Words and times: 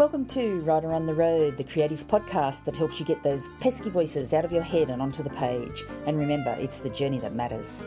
Welcome 0.00 0.24
to 0.28 0.60
Writer 0.60 0.94
on 0.94 1.04
the 1.04 1.12
Road, 1.12 1.58
the 1.58 1.64
creative 1.64 2.08
podcast 2.08 2.64
that 2.64 2.74
helps 2.74 2.98
you 2.98 3.04
get 3.04 3.22
those 3.22 3.48
pesky 3.60 3.90
voices 3.90 4.32
out 4.32 4.46
of 4.46 4.50
your 4.50 4.62
head 4.62 4.88
and 4.88 5.02
onto 5.02 5.22
the 5.22 5.28
page. 5.28 5.84
And 6.06 6.18
remember, 6.18 6.56
it's 6.58 6.80
the 6.80 6.88
journey 6.88 7.18
that 7.18 7.34
matters. 7.34 7.84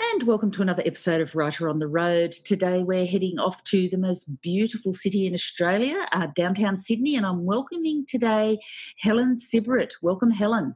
And 0.00 0.22
welcome 0.22 0.50
to 0.52 0.62
another 0.62 0.82
episode 0.86 1.20
of 1.20 1.34
Writer 1.34 1.68
on 1.68 1.78
the 1.78 1.88
Road. 1.88 2.32
Today 2.32 2.82
we're 2.82 3.04
heading 3.04 3.38
off 3.38 3.62
to 3.64 3.90
the 3.90 3.98
most 3.98 4.40
beautiful 4.40 4.94
city 4.94 5.26
in 5.26 5.34
Australia, 5.34 6.06
uh, 6.10 6.28
downtown 6.34 6.78
Sydney, 6.78 7.16
and 7.16 7.26
I'm 7.26 7.44
welcoming 7.44 8.06
today 8.08 8.60
Helen 8.96 9.36
Sibbritt. 9.36 9.90
Welcome, 10.00 10.30
Helen. 10.30 10.74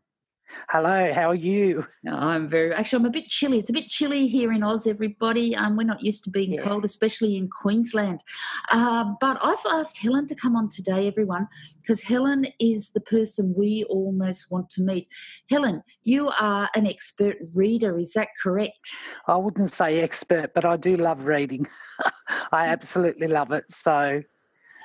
Hello, 0.68 1.12
how 1.12 1.30
are 1.30 1.34
you? 1.34 1.86
I'm 2.10 2.48
very 2.48 2.72
actually. 2.72 3.00
I'm 3.00 3.06
a 3.06 3.10
bit 3.10 3.28
chilly. 3.28 3.58
It's 3.58 3.70
a 3.70 3.72
bit 3.72 3.88
chilly 3.88 4.28
here 4.28 4.52
in 4.52 4.62
Oz. 4.62 4.86
Everybody, 4.86 5.56
um, 5.56 5.76
we're 5.76 5.84
not 5.84 6.02
used 6.02 6.24
to 6.24 6.30
being 6.30 6.54
yeah. 6.54 6.62
cold, 6.62 6.84
especially 6.84 7.36
in 7.36 7.48
Queensland. 7.48 8.22
Uh, 8.70 9.12
but 9.20 9.38
I've 9.42 9.64
asked 9.70 9.98
Helen 9.98 10.26
to 10.28 10.34
come 10.34 10.56
on 10.56 10.68
today, 10.68 11.06
everyone, 11.06 11.48
because 11.78 12.02
Helen 12.02 12.46
is 12.60 12.90
the 12.90 13.00
person 13.00 13.54
we 13.56 13.84
almost 13.88 14.50
want 14.50 14.70
to 14.70 14.82
meet. 14.82 15.08
Helen, 15.50 15.82
you 16.02 16.30
are 16.38 16.68
an 16.74 16.86
expert 16.86 17.36
reader. 17.54 17.98
Is 17.98 18.12
that 18.12 18.28
correct? 18.42 18.90
I 19.26 19.36
wouldn't 19.36 19.72
say 19.72 20.02
expert, 20.02 20.52
but 20.54 20.64
I 20.64 20.76
do 20.76 20.96
love 20.96 21.24
reading. 21.24 21.66
I 22.52 22.66
absolutely 22.66 23.28
love 23.28 23.50
it. 23.52 23.64
So, 23.70 24.22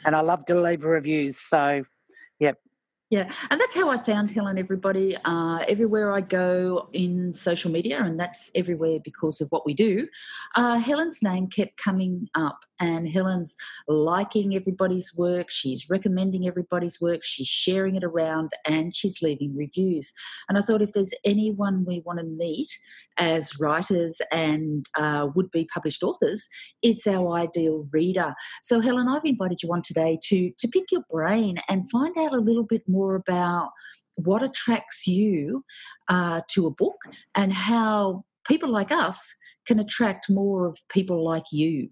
and 0.06 0.16
I 0.16 0.22
love 0.22 0.46
to 0.46 0.60
leave 0.60 0.84
reviews. 0.86 1.38
So, 1.38 1.84
yep, 2.40 2.58
yeah, 3.10 3.32
and 3.50 3.60
that's 3.60 3.76
how 3.76 3.90
I 3.90 3.98
found 3.98 4.30
Helen, 4.30 4.60
everybody. 4.60 5.18
Uh, 5.26 5.60
everywhere 5.68 6.12
I 6.12 6.22
go 6.22 6.90
in 6.94 7.34
social 7.34 7.72
media, 7.72 8.04
and 8.04 8.20
that's 8.20 8.52
everywhere 8.54 9.00
because 9.04 9.42
of 9.42 9.50
what 9.50 9.66
we 9.66 9.74
do, 9.74 10.08
uh, 10.56 10.78
Helen's 10.78 11.24
name 11.24 11.48
kept 11.48 11.78
coming 11.78 12.30
up 12.36 12.60
and 12.80 13.08
Helen's 13.08 13.56
liking 13.88 14.56
everybody's 14.56 15.14
work, 15.16 15.50
she's 15.50 15.90
recommending 15.90 16.48
everybody's 16.48 17.02
work, 17.02 17.22
she's 17.24 17.48
sharing 17.48 17.96
it 17.96 18.04
around, 18.04 18.52
and 18.66 18.96
she's 18.96 19.22
leaving 19.22 19.56
reviews. 19.56 20.12
And 20.48 20.58
I 20.58 20.62
thought 20.62 20.82
if 20.82 20.94
there's 20.94 21.14
anyone 21.24 21.86
we 21.86 22.02
want 22.06 22.20
to 22.20 22.26
meet 22.26 22.72
as 23.18 23.60
writers 23.60 24.22
and 24.32 24.86
uh, 24.98 25.28
would 25.36 25.52
be 25.52 25.68
published 25.74 26.04
authors, 26.04 26.48
it's 26.82 27.06
our 27.06 27.34
ideal 27.38 27.88
reader. 27.92 28.34
So, 28.64 28.80
Helen, 28.80 29.08
I've 29.08 29.26
invited 29.26 29.62
you 29.62 29.72
on 29.74 29.82
today 29.82 30.20
to, 30.24 30.52
to 30.58 30.68
pick 30.68 30.92
your 30.92 31.04
brain 31.12 31.60
and 31.68 31.90
find 31.92 32.18
out 32.18 32.34
a 32.34 32.38
little 32.38 32.64
bit 32.64 32.84
more 32.88 33.16
about 33.16 33.72
what 34.16 34.44
attracts 34.44 35.08
you 35.08 35.64
uh, 36.10 36.42
to 36.50 36.68
a 36.68 36.72
book 36.72 36.98
and 37.36 37.54
how 37.54 38.24
people 38.48 38.70
like 38.70 38.92
us 38.92 39.34
can 39.66 39.80
attract 39.80 40.30
more 40.30 40.66
of 40.66 40.78
people 40.90 41.24
like 41.24 41.46
you. 41.52 41.90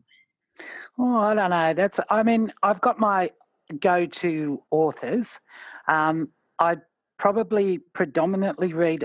Oh, 0.97 1.17
I 1.17 1.33
don't 1.33 1.49
know. 1.49 1.73
That's. 1.73 1.99
I 2.09 2.23
mean, 2.23 2.51
I've 2.63 2.81
got 2.81 2.99
my 2.99 3.31
go-to 3.79 4.63
authors. 4.71 5.39
Um, 5.87 6.29
I 6.59 6.77
probably 7.17 7.79
predominantly 7.93 8.73
read 8.73 9.03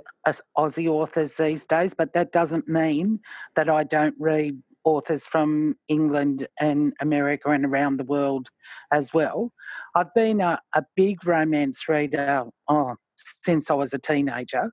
Aussie 0.57 0.89
authors 0.89 1.35
these 1.35 1.67
days, 1.67 1.95
but 1.95 2.13
that 2.13 2.33
doesn't 2.33 2.69
mean 2.69 3.21
that 3.57 3.69
I 3.69 3.85
don't 3.85 4.15
read 4.19 4.63
authors 4.85 5.27
from 5.27 5.77
England 5.89 6.47
and 6.61 6.93
America 7.01 7.51
and 7.51 7.65
around 7.65 7.99
the 7.99 8.05
world 8.05 8.49
as 8.93 9.15
well. 9.15 9.53
I've 9.95 10.13
been 10.15 10.41
a, 10.41 10.61
a 10.75 10.85
big 10.97 11.27
romance 11.27 11.89
reader 11.89 12.45
oh, 12.69 12.97
since 13.17 13.71
I 13.71 13.75
was 13.75 13.93
a 13.93 13.99
teenager. 13.99 14.73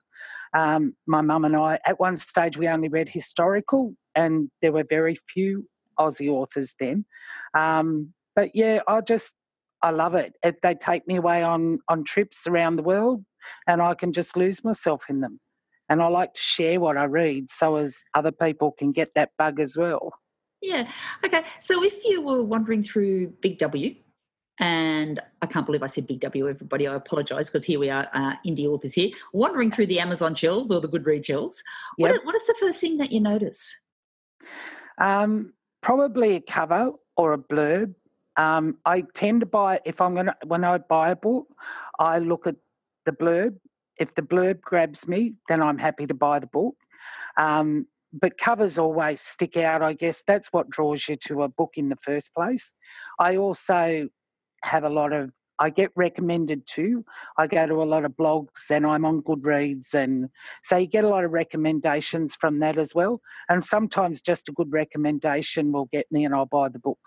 Um, 0.52 0.94
my 1.06 1.20
mum 1.20 1.44
and 1.44 1.56
I, 1.56 1.78
at 1.84 2.00
one 2.00 2.16
stage, 2.16 2.56
we 2.56 2.68
only 2.68 2.88
read 2.88 3.08
historical, 3.08 3.94
and 4.14 4.50
there 4.60 4.72
were 4.72 4.84
very 4.88 5.16
few 5.32 5.66
Aussie 6.00 6.28
authors 6.28 6.74
then. 6.78 7.04
Um, 7.54 8.12
but 8.34 8.50
yeah, 8.54 8.80
I 8.88 9.00
just 9.00 9.34
I 9.82 9.90
love 9.90 10.14
it. 10.14 10.34
it. 10.42 10.56
They 10.62 10.74
take 10.74 11.06
me 11.06 11.16
away 11.16 11.42
on 11.42 11.80
on 11.88 12.04
trips 12.04 12.46
around 12.46 12.76
the 12.76 12.82
world, 12.82 13.24
and 13.66 13.80
I 13.82 13.94
can 13.94 14.12
just 14.12 14.36
lose 14.36 14.64
myself 14.64 15.04
in 15.08 15.20
them. 15.20 15.40
And 15.88 16.00
I 16.00 16.06
like 16.06 16.34
to 16.34 16.40
share 16.40 16.78
what 16.78 16.96
I 16.96 17.04
read 17.04 17.50
so 17.50 17.76
as 17.76 17.96
other 18.14 18.30
people 18.32 18.72
can 18.72 18.92
get 18.92 19.12
that 19.14 19.30
bug 19.36 19.58
as 19.58 19.76
well. 19.76 20.12
Yeah. 20.62 20.88
Okay. 21.24 21.42
So 21.60 21.82
if 21.82 22.04
you 22.04 22.22
were 22.22 22.42
wandering 22.42 22.84
through 22.84 23.32
Big 23.40 23.58
W, 23.58 23.94
and 24.60 25.20
I 25.40 25.46
can't 25.46 25.64
believe 25.64 25.82
I 25.82 25.86
said 25.86 26.06
Big 26.06 26.20
W, 26.20 26.48
everybody. 26.48 26.86
I 26.86 26.94
apologise 26.94 27.48
because 27.48 27.64
here 27.64 27.80
we 27.80 27.88
are, 27.88 28.08
uh, 28.12 28.34
indie 28.46 28.66
authors 28.66 28.92
here, 28.92 29.10
wandering 29.32 29.70
through 29.70 29.86
the 29.86 29.98
Amazon 29.98 30.34
shelves 30.34 30.70
or 30.70 30.80
the 30.80 30.88
Goodreads 30.88 31.24
shelves. 31.24 31.64
Yep. 31.96 32.10
What, 32.10 32.24
what 32.26 32.34
is 32.34 32.46
the 32.46 32.54
first 32.60 32.78
thing 32.78 32.98
that 32.98 33.10
you 33.10 33.20
notice? 33.20 33.74
Um, 34.98 35.54
probably 35.82 36.36
a 36.36 36.40
cover 36.40 36.92
or 37.16 37.32
a 37.32 37.38
blurb. 37.38 37.94
Um, 38.36 38.78
I 38.84 39.02
tend 39.14 39.40
to 39.40 39.46
buy 39.46 39.80
if 39.84 40.00
I'm 40.00 40.14
gonna 40.14 40.36
when 40.46 40.64
I 40.64 40.78
buy 40.78 41.10
a 41.10 41.16
book, 41.16 41.46
I 41.98 42.18
look 42.18 42.46
at 42.46 42.56
the 43.06 43.12
blurb. 43.12 43.56
If 43.98 44.14
the 44.14 44.22
blurb 44.22 44.60
grabs 44.60 45.06
me, 45.06 45.34
then 45.48 45.62
I'm 45.62 45.78
happy 45.78 46.06
to 46.06 46.14
buy 46.14 46.38
the 46.38 46.46
book. 46.46 46.74
Um, 47.36 47.86
but 48.12 48.38
covers 48.38 48.78
always 48.78 49.20
stick 49.20 49.56
out. 49.56 49.82
I 49.82 49.92
guess 49.92 50.22
that's 50.26 50.48
what 50.52 50.70
draws 50.70 51.08
you 51.08 51.16
to 51.28 51.42
a 51.42 51.48
book 51.48 51.72
in 51.76 51.88
the 51.88 51.96
first 51.96 52.34
place. 52.34 52.72
I 53.18 53.36
also 53.36 54.08
have 54.64 54.84
a 54.84 54.90
lot 54.90 55.12
of 55.12 55.30
I 55.60 55.68
get 55.68 55.92
recommended 55.94 56.66
to. 56.68 57.04
I 57.36 57.46
go 57.46 57.66
to 57.66 57.82
a 57.82 57.84
lot 57.84 58.06
of 58.06 58.12
blogs 58.12 58.70
and 58.70 58.86
I'm 58.86 59.04
on 59.04 59.22
Goodreads, 59.22 59.94
and 59.94 60.30
so 60.62 60.78
you 60.78 60.86
get 60.86 61.04
a 61.04 61.08
lot 61.08 61.24
of 61.24 61.32
recommendations 61.32 62.34
from 62.34 62.58
that 62.60 62.78
as 62.78 62.94
well. 62.94 63.20
And 63.50 63.62
sometimes 63.62 64.22
just 64.22 64.48
a 64.48 64.52
good 64.52 64.72
recommendation 64.72 65.70
will 65.70 65.84
get 65.92 66.06
me, 66.10 66.24
and 66.24 66.34
I'll 66.34 66.46
buy 66.46 66.70
the 66.70 66.78
book. 66.78 66.98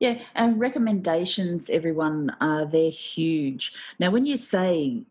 Yeah, 0.00 0.18
and 0.34 0.58
recommendations, 0.58 1.70
everyone, 1.70 2.30
uh, 2.40 2.64
they're 2.64 2.90
huge. 2.90 3.72
Now, 4.00 4.10
when 4.10 4.24
you 4.24 4.36
say 4.36 5.04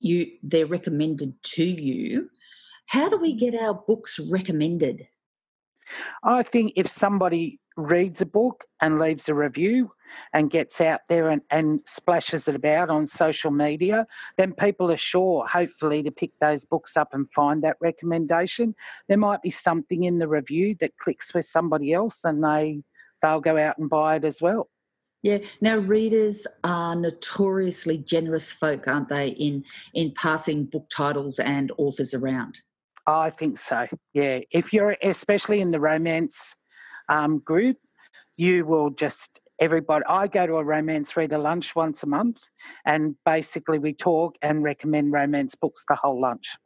you 0.00 0.30
they're 0.44 0.66
recommended 0.66 1.34
to 1.42 1.64
you, 1.64 2.30
how 2.86 3.08
do 3.08 3.16
we 3.18 3.34
get 3.34 3.56
our 3.56 3.74
books 3.74 4.20
recommended? 4.20 5.08
I 6.22 6.44
think 6.44 6.74
if 6.76 6.88
somebody 6.88 7.58
reads 7.76 8.20
a 8.20 8.26
book 8.26 8.64
and 8.80 9.00
leaves 9.00 9.28
a 9.28 9.34
review 9.34 9.90
and 10.32 10.50
gets 10.50 10.80
out 10.80 11.00
there 11.08 11.28
and, 11.28 11.42
and 11.50 11.80
splashes 11.86 12.48
it 12.48 12.54
about 12.54 12.90
on 12.90 13.06
social 13.06 13.50
media, 13.50 14.06
then 14.36 14.52
people 14.52 14.90
are 14.90 14.96
sure, 14.96 15.46
hopefully, 15.46 16.02
to 16.02 16.10
pick 16.10 16.32
those 16.40 16.64
books 16.64 16.96
up 16.96 17.14
and 17.14 17.30
find 17.34 17.62
that 17.62 17.76
recommendation. 17.80 18.74
There 19.08 19.18
might 19.18 19.42
be 19.42 19.50
something 19.50 20.04
in 20.04 20.18
the 20.18 20.28
review 20.28 20.76
that 20.80 20.98
clicks 20.98 21.34
with 21.34 21.44
somebody 21.44 21.92
else 21.92 22.20
and 22.24 22.42
they 22.42 22.82
they'll 23.22 23.40
go 23.40 23.58
out 23.58 23.78
and 23.78 23.90
buy 23.90 24.16
it 24.16 24.24
as 24.24 24.40
well. 24.40 24.68
Yeah. 25.22 25.38
Now 25.60 25.78
readers 25.78 26.46
are 26.62 26.94
notoriously 26.94 27.98
generous 27.98 28.52
folk, 28.52 28.86
aren't 28.86 29.08
they, 29.08 29.28
in 29.28 29.64
in 29.94 30.14
passing 30.16 30.66
book 30.66 30.88
titles 30.90 31.38
and 31.38 31.72
authors 31.76 32.14
around? 32.14 32.58
I 33.06 33.30
think 33.30 33.58
so. 33.58 33.86
Yeah. 34.14 34.40
If 34.52 34.72
you're 34.72 34.96
especially 35.02 35.60
in 35.60 35.70
the 35.70 35.80
romance 35.80 36.54
um, 37.08 37.38
group, 37.40 37.78
you 38.38 38.64
will 38.64 38.90
just 38.90 39.40
everybody. 39.60 40.04
I 40.08 40.28
go 40.28 40.46
to 40.46 40.56
a 40.56 40.64
romance 40.64 41.16
reader 41.16 41.38
lunch 41.38 41.74
once 41.76 42.02
a 42.04 42.06
month, 42.06 42.38
and 42.86 43.16
basically 43.26 43.78
we 43.78 43.92
talk 43.92 44.36
and 44.40 44.62
recommend 44.62 45.12
romance 45.12 45.54
books 45.54 45.84
the 45.88 45.96
whole 45.96 46.20
lunch. 46.20 46.56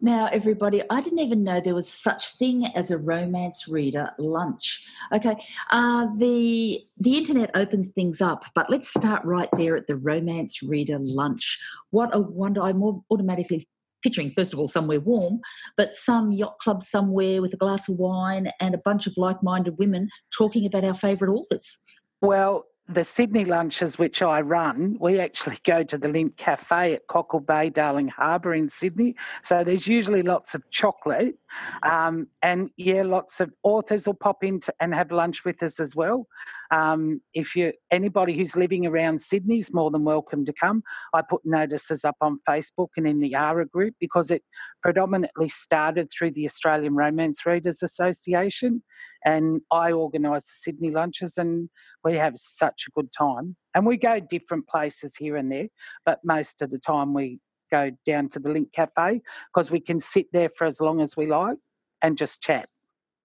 Now, 0.00 0.26
everybody, 0.32 0.82
I 0.90 1.00
didn't 1.00 1.20
even 1.20 1.44
know 1.44 1.60
there 1.60 1.76
was 1.76 1.88
such 1.88 2.36
thing 2.36 2.66
as 2.74 2.90
a 2.90 2.98
romance 2.98 3.68
reader 3.68 4.10
lunch. 4.18 4.84
Okay, 5.12 5.36
uh, 5.70 6.08
the 6.16 6.80
the 6.98 7.16
internet 7.16 7.50
opens 7.54 7.88
things 7.88 8.20
up, 8.20 8.44
but 8.54 8.68
let's 8.68 8.88
start 8.88 9.24
right 9.24 9.48
there 9.56 9.76
at 9.76 9.86
the 9.86 9.96
romance 9.96 10.62
reader 10.62 10.98
lunch. 10.98 11.58
What 11.90 12.10
a 12.12 12.20
wonder! 12.20 12.62
I'm 12.62 12.82
automatically 13.10 13.68
picturing, 14.02 14.32
first 14.34 14.52
of 14.52 14.58
all, 14.58 14.68
somewhere 14.68 15.00
warm, 15.00 15.40
but 15.76 15.96
some 15.96 16.32
yacht 16.32 16.58
club 16.60 16.82
somewhere 16.82 17.40
with 17.40 17.54
a 17.54 17.56
glass 17.56 17.88
of 17.88 17.96
wine 17.98 18.50
and 18.60 18.74
a 18.74 18.82
bunch 18.84 19.06
of 19.06 19.14
like 19.16 19.42
minded 19.42 19.78
women 19.78 20.08
talking 20.36 20.66
about 20.66 20.84
our 20.84 20.94
favourite 20.94 21.32
authors. 21.32 21.78
Well, 22.20 22.64
the 22.92 23.04
Sydney 23.04 23.44
lunches, 23.44 23.98
which 23.98 24.22
I 24.22 24.40
run, 24.40 24.96
we 25.00 25.18
actually 25.18 25.58
go 25.64 25.82
to 25.82 25.98
the 25.98 26.08
Lindt 26.08 26.36
Cafe 26.36 26.94
at 26.94 27.06
Cockle 27.06 27.40
Bay, 27.40 27.70
Darling 27.70 28.08
Harbour 28.08 28.54
in 28.54 28.68
Sydney. 28.68 29.16
So 29.42 29.64
there's 29.64 29.86
usually 29.86 30.22
lots 30.22 30.54
of 30.54 30.62
chocolate. 30.70 31.36
Um, 31.82 32.28
and 32.42 32.70
yeah, 32.76 33.02
lots 33.02 33.40
of 33.40 33.52
authors 33.62 34.06
will 34.06 34.14
pop 34.14 34.44
in 34.44 34.60
to, 34.60 34.74
and 34.80 34.94
have 34.94 35.10
lunch 35.10 35.44
with 35.44 35.62
us 35.62 35.80
as 35.80 35.96
well. 35.96 36.26
Um, 36.70 37.20
if 37.34 37.54
you 37.56 37.72
anybody 37.90 38.36
who's 38.36 38.56
living 38.56 38.86
around 38.86 39.20
Sydney 39.20 39.58
is 39.58 39.72
more 39.72 39.90
than 39.90 40.04
welcome 40.04 40.44
to 40.46 40.52
come. 40.52 40.82
I 41.12 41.22
put 41.22 41.44
notices 41.44 42.04
up 42.04 42.16
on 42.20 42.40
Facebook 42.48 42.88
and 42.96 43.06
in 43.06 43.20
the 43.20 43.34
ARA 43.34 43.66
group 43.66 43.94
because 44.00 44.30
it 44.30 44.42
predominantly 44.82 45.48
started 45.48 46.10
through 46.10 46.32
the 46.32 46.46
Australian 46.46 46.94
Romance 46.94 47.44
Readers 47.44 47.82
Association, 47.82 48.82
and 49.24 49.60
I 49.70 49.92
organise 49.92 50.44
the 50.44 50.54
Sydney 50.60 50.90
lunches, 50.90 51.38
and 51.38 51.68
we 52.04 52.14
have 52.14 52.34
such 52.36 52.86
a 52.88 52.90
good 53.00 53.10
time. 53.12 53.56
And 53.74 53.86
we 53.86 53.96
go 53.96 54.20
different 54.20 54.66
places 54.68 55.16
here 55.16 55.36
and 55.36 55.50
there, 55.50 55.68
but 56.04 56.20
most 56.24 56.62
of 56.62 56.70
the 56.70 56.78
time 56.78 57.14
we 57.14 57.38
go 57.70 57.90
down 58.04 58.28
to 58.28 58.38
the 58.38 58.50
Lindt 58.50 58.72
Cafe 58.72 59.20
because 59.52 59.70
we 59.70 59.80
can 59.80 59.98
sit 59.98 60.26
there 60.32 60.50
for 60.50 60.66
as 60.66 60.80
long 60.80 61.00
as 61.00 61.16
we 61.16 61.26
like 61.26 61.56
and 62.02 62.18
just 62.18 62.42
chat. 62.42 62.68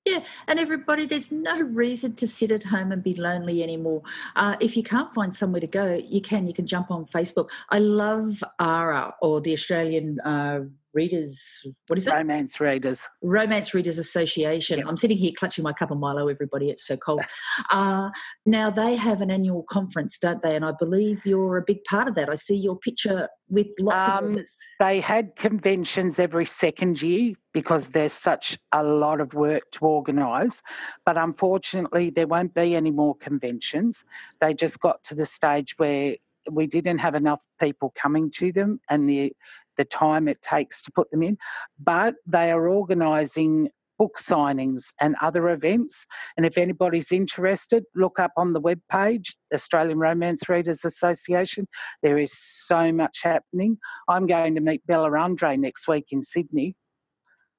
Yeah, 0.05 0.23
and 0.47 0.57
everybody, 0.57 1.05
there's 1.05 1.33
no 1.33 1.59
reason 1.59 2.15
to 2.15 2.27
sit 2.27 2.50
at 2.50 2.63
home 2.63 2.93
and 2.93 3.03
be 3.03 3.13
lonely 3.13 3.61
anymore. 3.61 4.03
Uh, 4.38 4.55
if 4.61 4.77
you 4.77 4.83
can't 4.83 5.13
find 5.13 5.35
somewhere 5.35 5.59
to 5.59 5.67
go, 5.67 6.01
you 6.01 6.21
can. 6.21 6.47
You 6.47 6.53
can 6.53 6.65
jump 6.65 6.91
on 6.91 7.05
Facebook. 7.07 7.50
I 7.71 7.79
love 7.79 8.41
ARA 8.57 9.13
or 9.21 9.41
the 9.41 9.51
Australian 9.51 10.21
uh, 10.21 10.61
Readers, 10.94 11.66
what 11.88 12.00
is 12.00 12.07
it? 12.07 12.12
Romance 12.12 12.60
Readers. 12.60 13.07
Romance 13.22 13.74
Readers 13.74 13.98
Association. 13.98 14.80
Yep. 14.80 14.88
I'm 14.88 14.98
sitting 14.98 15.18
here 15.18 15.31
clutching 15.38 15.63
my 15.63 15.74
cup 15.74 15.92
of 15.92 15.98
Milo, 15.98 16.28
everybody. 16.28 16.69
It's 16.69 16.86
so 16.86 16.98
cold. 16.98 17.22
uh, 17.72 18.10
now, 18.45 18.69
they 18.69 18.95
have 18.95 19.22
an 19.22 19.30
annual 19.30 19.63
conference, 19.69 20.18
don't 20.18 20.42
they? 20.42 20.56
And 20.56 20.66
I 20.66 20.72
believe 20.78 21.25
you're 21.25 21.57
a 21.57 21.62
big 21.62 21.84
part 21.84 22.07
of 22.07 22.16
that. 22.16 22.30
I 22.30 22.36
see 22.36 22.56
your 22.56 22.78
picture 22.78 23.28
with 23.50 23.68
lots 23.80 24.10
um, 24.10 24.25
of 24.25 24.31
others. 24.31 24.51
They 24.80 25.00
had 25.00 25.36
conventions 25.36 26.19
every 26.19 26.45
second 26.45 27.01
year 27.01 27.34
because 27.54 27.89
there's 27.89 28.13
such 28.13 28.57
a 28.72 28.84
lot 28.84 29.22
of 29.22 29.34
work 29.34 29.63
to 29.74 29.86
organise. 29.86 30.62
But 31.06 31.18
unfortunately, 31.18 32.10
there 32.10 32.28
won't 32.28 32.54
be 32.54 32.75
any 32.75 32.92
more 32.92 33.16
conventions. 33.16 34.06
They 34.42 34.54
just 34.54 34.80
got 34.80 35.04
to 35.06 35.16
the 35.16 35.25
stage 35.25 35.78
where 35.78 36.16
we 36.51 36.68
didn't 36.68 37.00
have 37.00 37.16
enough 37.16 37.44
people 37.60 37.94
coming 37.95 38.31
to 38.31 38.51
them 38.51 38.80
and 38.89 39.10
the 39.10 39.34
the 39.77 39.85
time 39.85 40.27
it 40.27 40.41
takes 40.41 40.81
to 40.83 40.91
put 40.91 41.09
them 41.12 41.24
in, 41.24 41.38
but 41.79 42.15
they 42.25 42.51
are 42.51 42.68
organising 42.68 43.69
book 43.97 44.18
signings 44.19 44.83
and 45.01 45.15
other 45.21 45.50
events. 45.50 46.06
And 46.35 46.45
if 46.45 46.57
anybody's 46.57 47.12
interested, 47.12 47.83
look 47.95 48.19
up 48.19 48.31
on 48.38 48.53
the 48.53 48.59
web 48.59 48.79
page, 48.91 49.35
Australian 49.53 50.00
Romance 50.00 50.47
Readers 50.47 50.85
Association. 50.85 51.68
There 52.03 52.18
is 52.18 52.33
so 52.38 52.91
much 52.91 53.21
happening. 53.24 53.77
I'm 54.07 54.27
going 54.27 54.56
to 54.56 54.62
meet 54.62 54.85
Bella 54.85 55.18
Andre 55.18 55.57
next 55.57 55.88
week 55.88 56.07
in 56.12 56.21
Sydney. 56.21 56.75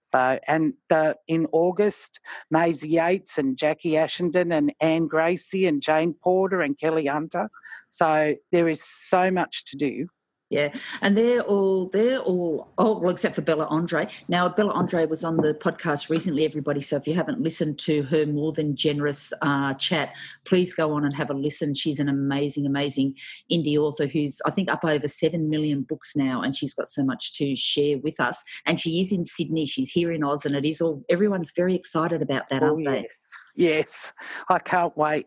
So, 0.03 0.38
and 0.49 0.73
the, 0.88 1.17
in 1.26 1.47
August, 1.53 2.20
Maisie 2.50 2.88
Yates 2.88 3.37
and 3.37 3.59
Jackie 3.59 3.93
Ashenden 3.93 4.56
and 4.56 4.73
Anne 4.81 5.06
Gracie 5.06 5.67
and 5.67 5.82
Jane 5.82 6.15
Porter 6.15 6.62
and 6.62 6.79
Kelly 6.79 7.06
Hunter. 7.06 7.50
So 7.91 8.35
there 8.50 8.69
is 8.69 8.82
so 8.82 9.31
much 9.31 9.67
to 9.67 9.76
do. 9.76 10.09
Yeah, 10.50 10.75
and 11.03 11.15
they're 11.17 11.43
all 11.43 11.91
they're 11.91 12.21
all 12.21 12.73
oh 12.79 12.99
well 12.99 13.11
except 13.11 13.35
for 13.35 13.43
Bella 13.43 13.67
Andre. 13.67 14.09
Now 14.29 14.49
Bella 14.49 14.73
Andre 14.73 15.05
was 15.05 15.23
on 15.23 15.37
the 15.37 15.53
podcast 15.53 16.09
recently, 16.09 16.47
everybody. 16.47 16.81
So 16.81 16.97
if 16.97 17.06
you 17.06 17.15
haven't 17.15 17.43
listened 17.43 17.79
to 17.81 18.05
her 18.05 18.25
more 18.25 18.55
than 18.55 18.75
generous 18.75 19.31
uh, 19.43 19.75
chat, 19.75 20.15
please 20.47 20.73
go 20.73 20.93
on 20.93 21.05
and 21.05 21.15
have 21.15 21.29
a 21.29 21.35
listen. 21.35 21.75
She's 21.75 22.00
an 22.00 22.09
amazing, 22.09 22.65
amazing 22.65 23.15
indie 23.53 23.77
author 23.77 24.06
who's 24.06 24.41
I 24.47 24.50
think 24.50 24.71
up 24.71 24.85
over 24.85 25.06
seven 25.06 25.50
million 25.50 25.83
books 25.83 26.17
now, 26.17 26.41
and 26.41 26.56
she's 26.56 26.73
got 26.73 26.89
so 26.89 27.05
much 27.05 27.35
to 27.35 27.55
share 27.55 27.99
with 27.99 28.19
us. 28.19 28.43
And 28.65 28.81
she 28.81 29.01
is 29.03 29.12
in 29.12 29.27
Sydney. 29.27 29.67
She's 29.67 29.91
here 29.91 30.11
in 30.12 30.25
Oz, 30.25 30.47
and 30.47 30.56
it 30.56 30.65
is 30.65 30.81
all 30.81 31.05
everyone's 31.11 31.53
very 31.55 31.75
excited 31.75 32.23
about 32.23 32.49
that, 32.49 32.62
oh, 32.62 32.69
aren't 32.69 32.87
they? 32.87 33.09
Yes, 33.55 34.15
I 34.49 34.61
can't 34.61 34.97
wait. 34.97 35.27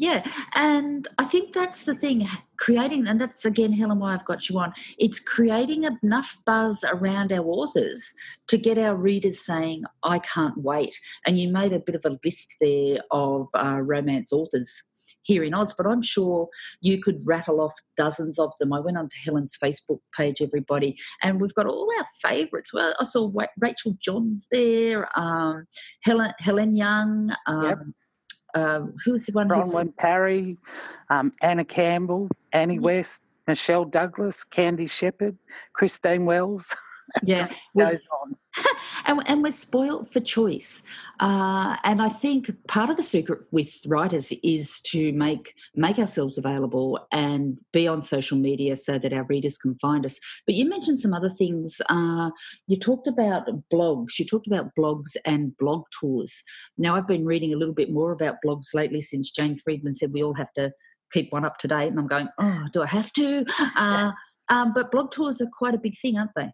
Yeah, 0.00 0.26
and 0.54 1.06
I 1.18 1.24
think 1.26 1.52
that's 1.52 1.84
the 1.84 1.94
thing 1.94 2.26
creating, 2.58 3.06
and 3.06 3.20
that's 3.20 3.44
again, 3.44 3.74
Helen, 3.74 3.98
why 3.98 4.14
I've 4.14 4.24
got 4.24 4.48
you 4.48 4.58
on. 4.58 4.72
It's 4.96 5.20
creating 5.20 5.84
enough 5.84 6.38
buzz 6.46 6.82
around 6.88 7.34
our 7.34 7.44
authors 7.44 8.14
to 8.48 8.56
get 8.56 8.78
our 8.78 8.96
readers 8.96 9.44
saying, 9.44 9.84
I 10.02 10.20
can't 10.20 10.56
wait. 10.56 10.98
And 11.26 11.38
you 11.38 11.50
made 11.50 11.74
a 11.74 11.78
bit 11.78 11.94
of 11.94 12.06
a 12.06 12.18
list 12.24 12.56
there 12.62 13.00
of 13.10 13.48
uh, 13.54 13.82
romance 13.82 14.32
authors 14.32 14.72
here 15.20 15.44
in 15.44 15.52
Oz, 15.52 15.74
but 15.76 15.86
I'm 15.86 16.00
sure 16.00 16.48
you 16.80 17.02
could 17.02 17.20
rattle 17.26 17.60
off 17.60 17.74
dozens 17.98 18.38
of 18.38 18.54
them. 18.58 18.72
I 18.72 18.80
went 18.80 18.96
onto 18.96 19.18
Helen's 19.22 19.58
Facebook 19.62 20.00
page, 20.16 20.40
everybody, 20.40 20.96
and 21.22 21.42
we've 21.42 21.54
got 21.54 21.66
all 21.66 21.90
our 21.98 22.06
favourites. 22.22 22.72
Well, 22.72 22.94
I 22.98 23.04
saw 23.04 23.30
Rachel 23.58 23.98
Johns 24.02 24.46
there, 24.50 25.06
um, 25.18 25.66
Helen 26.04 26.32
Helen 26.38 26.74
Young. 26.74 27.34
Um, 27.46 27.64
yep 27.64 27.78
um, 28.54 28.94
who's 29.04 29.26
the 29.26 29.32
one? 29.32 29.48
Bronwyn 29.48 29.96
Parry, 29.96 30.56
um, 31.08 31.32
Anna 31.42 31.64
Campbell, 31.64 32.28
Annie 32.52 32.74
yeah. 32.74 32.80
West, 32.80 33.22
Michelle 33.46 33.84
Douglas, 33.84 34.44
Kandy 34.44 34.88
Shepherd, 34.88 35.36
Christine 35.72 36.24
Wells. 36.24 36.74
Yeah, 37.22 37.52
goes 37.78 38.00
on. 38.22 38.36
and, 39.06 39.22
and 39.26 39.42
we're 39.42 39.52
spoilt 39.52 40.12
for 40.12 40.20
choice. 40.20 40.82
Uh, 41.20 41.76
and 41.84 42.02
I 42.02 42.08
think 42.08 42.50
part 42.66 42.90
of 42.90 42.96
the 42.96 43.02
secret 43.02 43.42
with 43.50 43.74
writers 43.86 44.32
is 44.42 44.80
to 44.86 45.12
make 45.12 45.54
make 45.74 45.98
ourselves 45.98 46.36
available 46.36 47.06
and 47.12 47.58
be 47.72 47.86
on 47.86 48.02
social 48.02 48.36
media 48.36 48.76
so 48.76 48.98
that 48.98 49.12
our 49.12 49.24
readers 49.24 49.56
can 49.56 49.76
find 49.80 50.04
us. 50.04 50.18
But 50.46 50.56
you 50.56 50.68
mentioned 50.68 51.00
some 51.00 51.14
other 51.14 51.30
things. 51.30 51.80
Uh, 51.88 52.30
you 52.66 52.78
talked 52.78 53.06
about 53.06 53.48
blogs. 53.72 54.18
You 54.18 54.24
talked 54.24 54.46
about 54.46 54.70
blogs 54.78 55.16
and 55.24 55.56
blog 55.56 55.84
tours. 56.00 56.42
Now 56.76 56.96
I've 56.96 57.08
been 57.08 57.24
reading 57.24 57.52
a 57.52 57.56
little 57.56 57.74
bit 57.74 57.92
more 57.92 58.12
about 58.12 58.36
blogs 58.44 58.66
lately 58.74 59.00
since 59.00 59.30
Jane 59.30 59.58
Friedman 59.58 59.94
said 59.94 60.12
we 60.12 60.22
all 60.22 60.34
have 60.34 60.52
to 60.54 60.72
keep 61.12 61.32
one 61.32 61.44
up 61.44 61.58
to 61.58 61.68
date, 61.68 61.88
and 61.88 61.98
I'm 61.98 62.06
going, 62.06 62.28
oh, 62.38 62.66
do 62.72 62.82
I 62.82 62.86
have 62.86 63.12
to? 63.14 63.44
Uh, 63.76 64.12
um, 64.48 64.72
but 64.74 64.90
blog 64.90 65.12
tours 65.12 65.40
are 65.40 65.46
quite 65.56 65.74
a 65.74 65.78
big 65.78 65.96
thing, 65.98 66.18
aren't 66.18 66.32
they? 66.34 66.50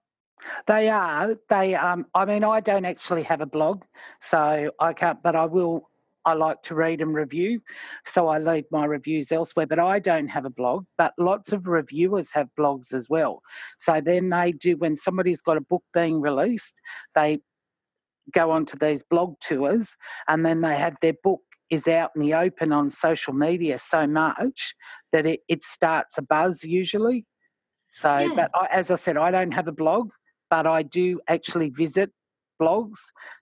They 0.66 0.88
are. 0.88 1.36
They. 1.48 1.74
Um. 1.74 2.06
I 2.14 2.24
mean, 2.24 2.44
I 2.44 2.60
don't 2.60 2.84
actually 2.84 3.22
have 3.24 3.40
a 3.40 3.46
blog, 3.46 3.84
so 4.20 4.70
I 4.78 4.92
can't. 4.92 5.22
But 5.22 5.36
I 5.36 5.46
will. 5.46 5.88
I 6.24 6.32
like 6.32 6.60
to 6.62 6.74
read 6.74 7.00
and 7.00 7.14
review, 7.14 7.60
so 8.04 8.26
I 8.26 8.38
leave 8.38 8.64
my 8.72 8.84
reviews 8.84 9.30
elsewhere. 9.30 9.66
But 9.66 9.78
I 9.78 10.00
don't 10.00 10.26
have 10.28 10.44
a 10.44 10.50
blog. 10.50 10.84
But 10.98 11.12
lots 11.18 11.52
of 11.52 11.68
reviewers 11.68 12.32
have 12.32 12.48
blogs 12.58 12.92
as 12.92 13.08
well. 13.08 13.42
So 13.78 14.00
then 14.00 14.30
they 14.30 14.52
do 14.52 14.76
when 14.76 14.96
somebody's 14.96 15.40
got 15.40 15.56
a 15.56 15.60
book 15.60 15.84
being 15.94 16.20
released, 16.20 16.74
they 17.14 17.38
go 18.32 18.50
onto 18.50 18.76
these 18.76 19.04
blog 19.04 19.34
tours, 19.40 19.96
and 20.26 20.44
then 20.44 20.60
they 20.60 20.76
have 20.76 20.96
their 21.00 21.14
book 21.22 21.40
is 21.70 21.88
out 21.88 22.10
in 22.14 22.22
the 22.22 22.34
open 22.34 22.72
on 22.72 22.88
social 22.88 23.32
media 23.32 23.78
so 23.78 24.06
much 24.06 24.74
that 25.12 25.26
it, 25.26 25.40
it 25.48 25.62
starts 25.62 26.18
a 26.18 26.22
buzz 26.22 26.62
usually. 26.62 27.24
So, 27.90 28.16
yeah. 28.18 28.28
but 28.34 28.50
I, 28.54 28.66
as 28.72 28.90
I 28.90 28.94
said, 28.96 29.16
I 29.16 29.30
don't 29.30 29.52
have 29.52 29.68
a 29.68 29.72
blog 29.72 30.10
but 30.50 30.66
I 30.66 30.82
do 30.82 31.20
actually 31.28 31.70
visit 31.70 32.10
blogs. 32.60 32.98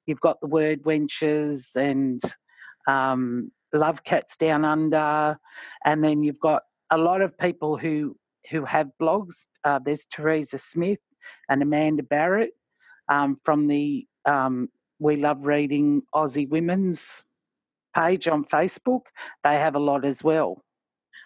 You've 0.07 0.21
got 0.21 0.41
the 0.41 0.47
word 0.47 0.83
wenches 0.83 1.77
and 1.77 2.23
um, 2.89 3.51
love 3.73 4.05
cats 4.05 4.37
down 4.37 4.65
under, 4.65 5.39
and 5.85 6.03
then 6.03 6.23
you've 6.23 6.41
got 6.41 6.63
a 6.91 6.99
lot 6.99 7.23
of 7.23 7.37
people 7.39 7.77
who 7.77 8.17
who 8.51 8.65
have 8.65 8.89
blogs. 9.01 9.47
Uh, 9.65 9.79
there's 9.85 10.05
Teresa 10.07 10.59
Smith 10.59 10.99
and 11.49 11.63
Amanda 11.63 12.03
Barrett 12.03 12.53
um, 13.09 13.39
from 13.45 13.67
the 13.67 14.07
um, 14.27 14.69
We 14.99 15.17
Love 15.17 15.47
Reading 15.47 16.03
Aussie 16.15 16.49
Women's 16.49 17.25
page 17.95 18.29
on 18.29 18.45
Facebook. 18.45 19.07
They 19.43 19.59
have 19.59 19.77
a 19.77 19.81
lot 19.81 20.05
as 20.05 20.23
well. 20.23 20.63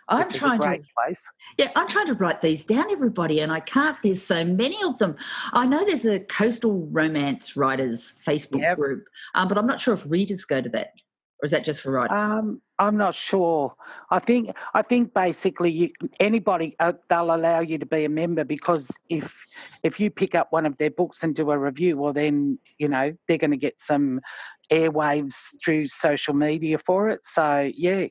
I'm 0.08 0.28
trying 0.28 0.60
to 0.60 0.80
place. 0.96 1.30
Yeah, 1.58 1.70
I'm 1.76 1.88
trying 1.88 2.06
to 2.06 2.14
write 2.14 2.40
these 2.40 2.64
down, 2.64 2.90
everybody, 2.90 3.40
and 3.40 3.52
I 3.52 3.60
can't. 3.60 3.96
There's 4.02 4.22
so 4.22 4.44
many 4.44 4.82
of 4.82 4.98
them. 4.98 5.16
I 5.52 5.66
know 5.66 5.84
there's 5.84 6.06
a 6.06 6.20
coastal 6.20 6.86
romance 6.90 7.56
writers 7.56 8.14
Facebook 8.26 8.60
yep. 8.60 8.76
group, 8.76 9.04
um, 9.34 9.48
but 9.48 9.58
I'm 9.58 9.66
not 9.66 9.80
sure 9.80 9.94
if 9.94 10.04
readers 10.06 10.44
go 10.44 10.60
to 10.60 10.68
that, 10.70 10.92
or 11.42 11.46
is 11.46 11.50
that 11.50 11.64
just 11.64 11.82
for 11.82 11.92
writers? 11.92 12.22
Um, 12.22 12.62
I'm 12.78 12.96
not 12.96 13.14
sure. 13.14 13.74
I 14.10 14.18
think 14.18 14.56
I 14.72 14.82
think 14.82 15.12
basically 15.12 15.70
you, 15.70 15.90
anybody 16.20 16.76
uh, 16.80 16.92
they'll 17.08 17.34
allow 17.34 17.60
you 17.60 17.78
to 17.78 17.86
be 17.86 18.04
a 18.04 18.08
member 18.08 18.44
because 18.44 18.88
if 19.08 19.34
if 19.82 20.00
you 20.00 20.10
pick 20.10 20.34
up 20.34 20.48
one 20.50 20.64
of 20.64 20.78
their 20.78 20.90
books 20.90 21.22
and 21.22 21.34
do 21.34 21.50
a 21.50 21.58
review, 21.58 21.96
well 21.98 22.12
then 22.12 22.58
you 22.78 22.88
know 22.88 23.12
they're 23.26 23.38
going 23.38 23.50
to 23.50 23.56
get 23.56 23.80
some 23.80 24.20
airwaves 24.70 25.36
through 25.62 25.88
social 25.88 26.34
media 26.34 26.78
for 26.78 27.08
it. 27.08 27.20
So 27.24 27.70
yeah, 27.74 28.06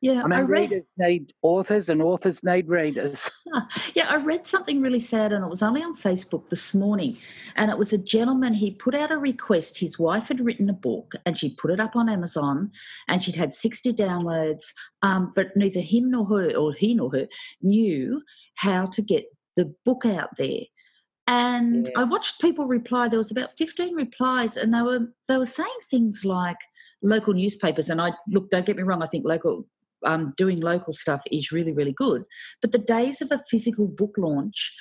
yeah, 0.00 0.22
I 0.22 0.28
mean, 0.28 0.32
I 0.32 0.40
read, 0.40 0.70
readers 0.70 0.84
need 0.98 1.32
authors 1.42 1.90
and 1.90 2.00
authors 2.00 2.42
need 2.42 2.68
readers. 2.68 3.30
Yeah, 3.94 4.08
I 4.08 4.16
read 4.16 4.46
something 4.46 4.80
really 4.80 5.00
sad, 5.00 5.32
and 5.32 5.44
it 5.44 5.50
was 5.50 5.62
only 5.62 5.82
on 5.82 5.96
Facebook 5.96 6.48
this 6.48 6.72
morning. 6.72 7.18
And 7.56 7.70
it 7.70 7.78
was 7.78 7.92
a 7.92 7.98
gentleman, 7.98 8.54
he 8.54 8.70
put 8.70 8.94
out 8.94 9.10
a 9.10 9.18
request. 9.18 9.78
His 9.78 9.98
wife 9.98 10.28
had 10.28 10.40
written 10.40 10.70
a 10.70 10.74
book, 10.74 11.12
and 11.26 11.36
she 11.36 11.54
put 11.56 11.70
it 11.70 11.80
up 11.80 11.96
on 11.96 12.08
Amazon, 12.08 12.70
and 13.08 13.22
she'd 13.22 13.36
had 13.36 13.52
60 13.52 13.92
downloads, 13.92 14.66
um, 15.02 15.32
but 15.34 15.56
neither 15.56 15.80
him 15.80 16.10
nor 16.10 16.24
her, 16.26 16.56
or 16.56 16.72
he 16.72 16.94
nor 16.94 17.10
her, 17.10 17.26
knew 17.60 18.22
how 18.54 18.86
to 18.86 19.02
get 19.02 19.24
the 19.56 19.74
book 19.84 20.06
out 20.06 20.30
there. 20.38 20.60
And 21.26 21.86
yeah. 21.86 22.00
I 22.00 22.04
watched 22.04 22.40
people 22.40 22.66
reply. 22.66 23.08
There 23.08 23.18
was 23.18 23.30
about 23.30 23.56
15 23.58 23.94
replies, 23.94 24.56
and 24.56 24.72
they 24.72 24.82
were 24.82 25.12
they 25.28 25.36
were 25.36 25.46
saying 25.46 25.68
things 25.90 26.24
like 26.24 26.58
local 27.02 27.34
newspapers. 27.34 27.90
And 27.90 28.00
I 28.00 28.12
look, 28.28 28.50
don't 28.50 28.66
get 28.66 28.76
me 28.76 28.82
wrong, 28.82 29.02
I 29.02 29.06
think 29.06 29.24
local 29.24 29.66
um, 30.04 30.34
doing 30.36 30.60
local 30.60 30.92
stuff 30.92 31.22
is 31.30 31.52
really, 31.52 31.72
really 31.72 31.92
good. 31.92 32.24
But 32.60 32.72
the 32.72 32.78
days 32.78 33.20
of 33.20 33.30
a 33.30 33.42
physical 33.50 33.86
book 33.86 34.14
launch, 34.16 34.74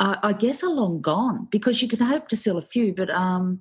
uh, 0.00 0.16
I 0.22 0.32
guess, 0.32 0.62
are 0.62 0.70
long 0.70 1.00
gone 1.00 1.48
because 1.50 1.82
you 1.82 1.88
can 1.88 2.00
hope 2.00 2.28
to 2.28 2.36
sell 2.36 2.58
a 2.58 2.62
few. 2.62 2.94
But 2.94 3.10
um, 3.10 3.60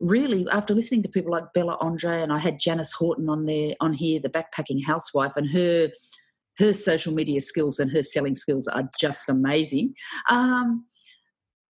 really, 0.00 0.46
after 0.50 0.74
listening 0.74 1.02
to 1.04 1.08
people 1.08 1.32
like 1.32 1.52
Bella 1.54 1.76
Andre 1.80 2.22
and 2.22 2.32
I 2.32 2.38
had 2.38 2.60
Janice 2.60 2.92
Horton 2.92 3.28
on 3.28 3.46
there 3.46 3.74
on 3.80 3.92
here, 3.92 4.20
the 4.20 4.28
backpacking 4.28 4.84
housewife, 4.86 5.36
and 5.36 5.50
her 5.50 5.90
her 6.58 6.72
social 6.72 7.12
media 7.12 7.40
skills 7.40 7.78
and 7.78 7.90
her 7.92 8.02
selling 8.02 8.34
skills 8.34 8.66
are 8.66 8.88
just 8.98 9.28
amazing. 9.28 9.94
Um, 10.30 10.86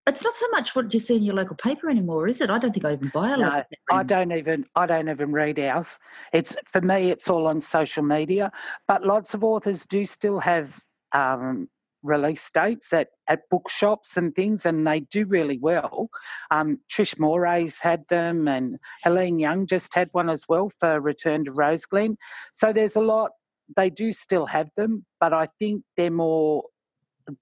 it's 0.07 0.23
not 0.23 0.35
so 0.35 0.47
much 0.51 0.75
what 0.77 0.95
you 0.95 1.01
see 1.01 1.17
in 1.17 1.25
your 1.25 1.35
local 1.35 1.57
paper 1.57 1.91
anymore, 1.91 2.29
is 2.29 2.41
it? 2.41 2.49
I 2.49 2.59
don't 2.59 2.73
think 2.73 2.85
I 2.85 2.93
even 2.93 3.09
buy 3.09 3.31
a 3.31 3.37
no, 3.37 3.63
I 3.91 4.03
don't 4.05 4.33
even 4.33 4.65
I 4.77 4.87
don't 4.87 5.09
even 5.09 5.33
read 5.33 5.59
ours. 5.59 5.99
It's 6.33 6.57
for 6.67 6.81
me, 6.81 7.11
it's 7.11 7.29
all 7.29 7.47
on 7.49 7.61
social 7.61 8.05
media. 8.05 8.53
But 8.87 9.05
lots 9.05 9.35
of 9.35 9.43
authors 9.43 9.85
do 9.85 10.07
still 10.07 10.39
have 10.39 10.79
um, 11.13 11.69
release 12.05 12.49
dates 12.53 12.93
at, 12.93 13.09
at 13.27 13.49
bookshops 13.51 14.17
and 14.17 14.33
things, 14.33 14.65
and 14.65 14.87
they 14.87 15.01
do 15.01 15.25
really 15.27 15.59
well. 15.59 16.09
Um, 16.53 16.79
Trish 16.89 17.19
Morey's 17.19 17.81
had 17.81 18.07
them, 18.09 18.47
and 18.47 18.79
Helene 19.03 19.41
Young 19.41 19.67
just 19.67 19.93
had 19.93 20.09
one 20.13 20.31
as 20.31 20.45
well 20.49 20.71
for 20.79 21.01
Return 21.01 21.45
to 21.47 21.53
Roseglen. 21.53 22.17
So 22.53 22.73
there's 22.73 22.97
a 22.97 23.01
lot. 23.01 23.33
They 23.75 23.91
do 23.91 24.13
still 24.13 24.47
have 24.47 24.71
them, 24.77 25.05
but 25.19 25.33
I 25.33 25.49
think 25.59 25.83
they're 25.97 26.13
more. 26.13 26.63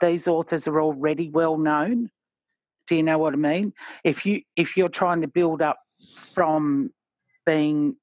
These 0.01 0.27
authors 0.27 0.67
are 0.67 0.81
already 0.81 1.29
well 1.29 1.59
known 1.59 2.09
do 2.87 2.97
you 2.97 3.03
know 3.03 3.19
what 3.19 3.35
I 3.35 3.37
mean? 3.37 3.73
If 4.05 4.27
you 4.27 4.43
if 4.57 4.77
you're 4.77 4.89
trying 4.89 5.23
to 5.23 5.29
build 5.29 5.63
up 5.63 5.79
from 6.33 6.91
being 7.47 7.97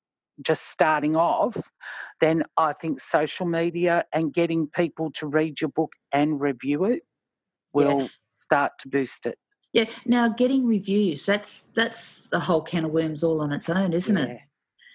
just 0.43 0.69
starting 0.69 1.15
off, 1.15 1.57
then 2.19 2.43
I 2.57 2.73
think 2.73 2.99
social 2.99 3.45
media 3.45 4.05
and 4.13 4.33
getting 4.33 4.67
people 4.67 5.11
to 5.13 5.27
read 5.27 5.61
your 5.61 5.69
book 5.69 5.91
and 6.11 6.39
review 6.39 6.85
it 6.85 7.03
will 7.73 8.01
yeah. 8.01 8.07
start 8.35 8.73
to 8.79 8.89
boost 8.89 9.25
it. 9.25 9.37
Yeah. 9.73 9.85
Now 10.05 10.29
getting 10.29 10.65
reviews, 10.65 11.25
that's 11.25 11.65
that's 11.75 12.27
the 12.27 12.39
whole 12.39 12.61
can 12.61 12.85
of 12.85 12.91
worms 12.91 13.23
all 13.23 13.41
on 13.41 13.51
its 13.51 13.69
own, 13.69 13.93
isn't 13.93 14.17
yeah. 14.17 14.23
it? 14.23 14.39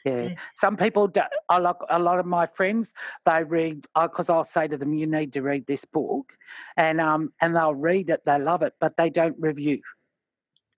Yeah. 0.07 0.35
Some 0.55 0.77
people, 0.77 1.09
do, 1.09 1.23
I 1.49 1.59
like 1.59 1.77
a 1.91 1.99
lot 1.99 2.19
of 2.19 2.27
my 2.27 2.47
friends. 2.47 2.95
They 3.25 3.43
read 3.45 3.87
because 4.01 4.31
uh, 4.31 4.35
I'll 4.35 4.45
say 4.45 4.69
to 4.69 4.77
them, 4.77 4.95
"You 4.95 5.07
need 5.07 5.33
to 5.35 5.43
read 5.43 5.67
this 5.67 5.85
book," 5.85 6.33
and 6.77 7.01
um 7.01 7.33
and 7.41 7.57
they'll 7.57 7.75
read 7.75 8.11
it. 8.11 8.23
They 8.25 8.39
love 8.39 8.63
it, 8.63 8.75
but 8.81 8.97
they 8.97 9.11
don't 9.11 9.37
review. 9.39 9.81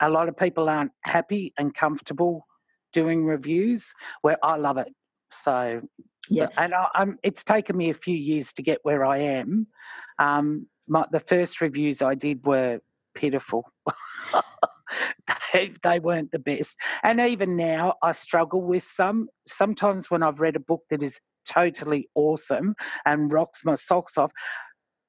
A 0.01 0.09
lot 0.09 0.29
of 0.29 0.37
people 0.37 0.69
aren't 0.69 0.93
happy 1.03 1.53
and 1.59 1.75
comfortable 1.75 2.47
doing 2.93 3.25
reviews. 3.25 3.93
Where 4.23 4.39
I 4.43 4.57
love 4.57 4.79
it. 4.79 4.89
So 5.31 5.83
yeah, 6.29 6.49
and 6.57 6.75
I, 6.75 6.89
am 6.95 7.19
It's 7.23 7.45
taken 7.45 7.77
me 7.77 7.91
a 7.91 7.95
few 7.95 8.17
years 8.17 8.53
to 8.55 8.63
get 8.63 8.79
where 8.83 9.05
I 9.05 9.19
am. 9.19 9.67
Um, 10.19 10.67
my, 10.87 11.05
the 11.13 11.21
first 11.21 11.61
reviews 11.61 12.01
I 12.01 12.15
did 12.15 12.45
were 12.47 12.81
pitiful. 13.15 13.71
they, 15.53 15.73
they 15.83 15.99
weren't 16.01 16.31
the 16.31 16.39
best. 16.39 16.77
And 17.03 17.21
even 17.21 17.57
now, 17.57 17.95
I 18.03 18.13
struggle 18.13 18.63
with 18.63 18.85
some. 18.85 19.29
Sometimes 19.47 20.11
when 20.11 20.23
I've 20.23 20.41
read 20.41 20.57
a 20.57 20.61
book 20.61 20.83
that 20.91 21.03
is 21.03 21.19
totally 21.49 22.09
awesome 22.15 22.75
and 23.07 23.33
rocks 23.33 23.65
my 23.65 23.75
socks 23.75 24.19
off, 24.19 24.31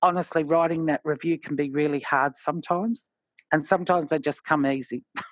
honestly, 0.01 0.43
writing 0.43 0.85
that 0.87 1.01
review 1.03 1.39
can 1.39 1.55
be 1.55 1.69
really 1.71 1.99
hard 1.99 2.35
sometimes. 2.35 3.09
And 3.51 3.65
sometimes 3.65 4.09
they 4.09 4.19
just 4.19 4.43
come 4.43 4.65
easy. 4.65 5.03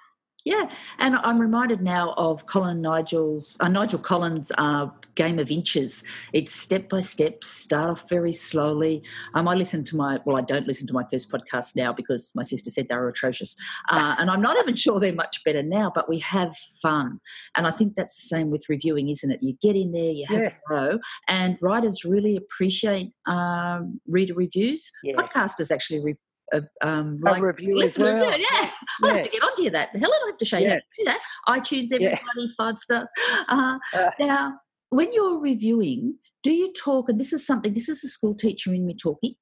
Yeah, 0.48 0.70
and 0.98 1.18
I'm 1.18 1.40
reminded 1.40 1.82
now 1.82 2.14
of 2.16 2.46
Colin 2.46 2.82
Nigel's 2.82 3.58
uh, 3.60 3.68
Nigel 3.68 4.00
Collins' 4.00 4.50
uh, 4.58 4.88
Game 5.16 5.40
of 5.40 5.52
Inches. 5.52 6.06
It's 6.32 6.56
step 6.56 6.88
by 6.88 7.02
step, 7.02 7.44
start 7.44 7.90
off 7.90 8.08
very 8.08 8.32
slowly. 8.32 9.04
Um, 9.34 9.50
I 9.50 9.56
listen 9.56 9.84
to 9.84 9.98
my 9.98 10.20
well, 10.24 10.38
I 10.38 10.42
don't 10.42 10.66
listen 10.66 10.88
to 10.88 10.94
my 10.94 11.04
first 11.12 11.30
podcast 11.30 11.76
now 11.76 11.92
because 11.92 12.32
my 12.34 12.44
sister 12.44 12.70
said 12.70 12.88
they 12.88 12.96
were 12.96 13.10
atrocious, 13.10 13.58
uh, 13.90 14.16
and 14.20 14.32
I'm 14.32 14.42
not 14.42 14.58
even 14.60 14.74
sure 14.84 15.02
they're 15.02 15.12
much 15.12 15.44
better 15.44 15.62
now. 15.62 15.92
But 15.94 16.08
we 16.08 16.20
have 16.20 16.56
fun, 16.82 17.20
and 17.58 17.68
I 17.68 17.72
think 17.72 17.96
that's 17.98 18.16
the 18.16 18.22
same 18.34 18.50
with 18.50 18.70
reviewing, 18.70 19.10
isn't 19.10 19.30
it? 19.30 19.44
You 19.44 19.58
get 19.62 19.76
in 19.76 19.92
there, 19.92 20.12
you 20.12 20.28
have 20.30 20.40
yeah. 20.40 20.48
a 20.48 20.70
go, 20.70 21.00
and 21.28 21.58
writers 21.62 22.06
really 22.06 22.38
appreciate 22.38 23.12
um, 23.26 24.00
reader 24.08 24.34
reviews. 24.34 24.90
Yeah. 25.04 25.18
Podcasters 25.18 25.72
actually 25.72 26.00
re- 26.00 26.16
a, 26.54 26.64
um, 26.82 27.20
like 27.22 27.42
review 27.42 27.82
as 27.82 27.98
well. 27.98 28.32
Yeah, 28.32 28.38
yeah. 28.38 28.70
I 29.04 29.14
have 29.16 29.24
to 29.26 29.30
get 29.30 29.44
onto 29.44 29.64
you 29.64 29.70
that. 29.72 29.90
Helen, 29.90 30.18
I 30.24 30.28
have 30.28 30.38
to 30.38 30.46
show 30.46 30.58
you 30.58 30.70
how 30.70 30.76
to 30.76 30.82
do 30.98 31.06
that. 31.06 31.20
iTunes, 31.48 31.92
everybody, 31.92 32.18
yeah. 32.38 32.48
five 32.58 32.78
stars. 32.78 33.10
Uh, 33.50 33.78
uh, 33.94 34.10
now, 34.20 34.54
when 34.90 35.14
you're 35.14 35.40
reviewing, 35.40 36.16
do 36.44 36.52
you 36.52 36.74
talk? 36.74 37.10
And 37.10 37.20
this 37.20 37.34
is 37.34 37.46
something. 37.46 37.74
This 37.74 37.90
is 37.90 38.04
a 38.04 38.08
school 38.08 38.36
teacher 38.36 38.74
in 38.74 38.86
me 38.86 38.96
talking. 38.96 39.36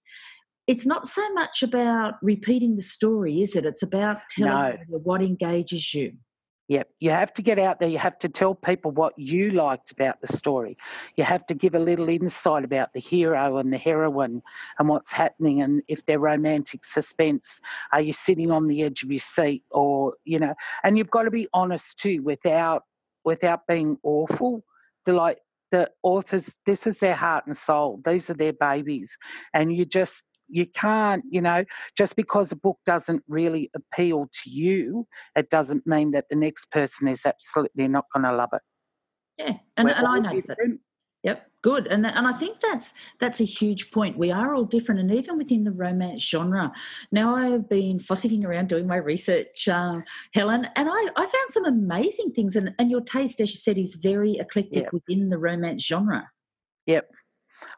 It's 0.68 0.86
not 0.86 1.08
so 1.08 1.32
much 1.34 1.62
about 1.64 2.16
repeating 2.22 2.76
the 2.76 2.82
story, 2.82 3.42
is 3.42 3.56
it? 3.56 3.66
It's 3.66 3.84
about 3.84 4.18
telling 4.30 4.80
no. 4.90 4.98
what 5.00 5.22
engages 5.22 5.94
you. 5.94 6.14
Yep, 6.68 6.90
you 7.00 7.12
have 7.12 7.32
to 7.34 7.44
get 7.44 7.60
out 7.60 7.80
there. 7.80 7.90
You 7.90 8.00
have 8.00 8.18
to 8.20 8.30
tell 8.30 8.56
people 8.56 8.90
what 8.90 9.14
you 9.18 9.52
liked 9.52 9.92
about 9.92 10.20
the 10.20 10.28
story. 10.28 10.78
You 11.16 11.24
have 11.24 11.46
to 11.48 11.54
give 11.54 11.76
a 11.76 11.80
little 11.80 12.10
insight 12.10 12.64
about 12.64 12.92
the 12.92 13.00
hero 13.00 13.58
and 13.58 13.72
the 13.72 13.78
heroine 13.78 14.42
and 14.80 14.90
what's 14.90 15.12
happening, 15.12 15.62
and 15.62 15.84
if 15.88 16.04
they're 16.06 16.18
romantic 16.20 16.84
suspense, 16.84 17.62
are 17.92 18.02
you 18.02 18.14
sitting 18.14 18.50
on 18.50 18.68
the 18.68 18.82
edge 18.82 19.04
of 19.04 19.12
your 19.12 19.20
seat, 19.20 19.64
or 19.70 20.16
you 20.24 20.40
know? 20.40 20.56
And 20.84 20.98
you've 20.98 21.12
got 21.12 21.24
to 21.24 21.32
be 21.32 21.48
honest 21.54 22.00
too, 22.00 22.24
without 22.24 22.84
without 23.24 23.68
being 23.68 23.98
awful. 24.02 24.64
Like 25.08 25.38
the 25.70 25.92
authors, 26.02 26.58
this 26.66 26.88
is 26.88 26.98
their 26.98 27.14
heart 27.14 27.46
and 27.46 27.56
soul. 27.56 28.02
These 28.04 28.32
are 28.32 28.36
their 28.36 28.54
babies, 28.54 29.16
and 29.54 29.76
you 29.76 29.86
just 29.86 30.24
you 30.48 30.66
can't, 30.66 31.24
you 31.30 31.42
know, 31.42 31.64
just 31.98 32.16
because 32.16 32.52
a 32.52 32.56
book 32.56 32.78
doesn't 32.86 33.24
really 33.28 33.70
appeal 33.76 34.30
to 34.44 34.50
you, 34.50 35.08
it 35.36 35.50
doesn't 35.50 35.86
mean 35.86 36.12
that 36.12 36.26
the 36.30 36.36
next 36.36 36.72
person 36.72 37.08
is 37.08 37.26
absolutely 37.26 37.88
not 37.88 38.06
going 38.14 38.24
to 38.24 38.36
love 38.36 38.50
it. 38.54 38.62
Yeah, 39.38 39.58
and, 39.78 39.90
and 39.90 40.08
I 40.08 40.20
know 40.20 40.42
that. 40.42 40.58
Yep, 41.24 41.48
good, 41.64 41.88
and 41.88 42.06
and 42.06 42.28
I 42.28 42.34
think 42.34 42.62
that's 42.62 42.94
that's 43.20 43.42
a 43.42 43.46
huge 43.46 43.90
point. 43.90 44.16
We 44.16 44.30
are 44.32 44.54
all 44.54 44.64
different, 44.64 45.02
and 45.02 45.12
even 45.12 45.40
within 45.40 45.64
the 45.64 45.72
romance 45.72 46.22
genre. 46.22 46.72
Now 47.12 47.36
I 47.36 47.48
have 47.48 47.68
been 47.68 48.00
fossicking 48.00 48.46
around 48.46 48.70
doing 48.70 48.86
my 48.86 48.98
research, 48.98 49.68
uh, 49.68 50.02
Helen, 50.36 50.68
and 50.76 50.88
I, 50.88 51.08
I 51.16 51.24
found 51.24 51.50
some 51.50 51.66
amazing 51.66 52.34
things. 52.34 52.56
And, 52.56 52.76
and 52.78 52.92
your 52.92 53.02
taste, 53.02 53.42
as 53.42 53.50
you 53.52 53.58
said, 53.58 53.80
is 53.80 53.96
very 53.96 54.38
eclectic 54.38 54.84
yep. 54.84 54.94
within 54.94 55.30
the 55.30 55.40
romance 55.40 55.84
genre. 55.84 56.30
Yep, 56.86 57.10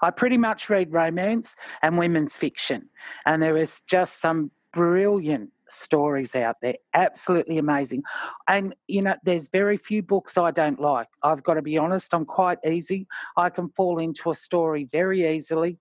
I 0.02 0.12
pretty 0.12 0.38
much 0.38 0.70
read 0.70 0.94
romance 0.94 1.56
and 1.82 1.98
women's 1.98 2.36
fiction, 2.38 2.90
and 3.26 3.42
there 3.42 3.58
is 3.58 3.82
just 3.88 4.22
some 4.22 4.52
brilliant 4.74 5.52
stories 5.70 6.36
out 6.36 6.56
there, 6.62 6.76
absolutely 6.94 7.58
amazing. 7.58 8.04
And 8.48 8.76
you 8.88 9.02
know, 9.02 9.16
there's 9.24 9.50
very 9.50 9.78
few 9.78 10.02
books 10.02 10.38
I 10.38 10.52
don't 10.52 10.80
like. 10.80 11.08
I've 11.24 11.44
got 11.44 11.56
to 11.56 11.62
be 11.62 11.78
honest, 11.78 12.14
I'm 12.14 12.26
quite 12.26 12.60
easy. 12.66 13.08
I 13.36 13.50
can 13.50 13.70
fall 13.70 14.00
into 14.00 14.32
a 14.32 14.36
story 14.36 14.88
very 14.92 15.28
easily 15.28 15.78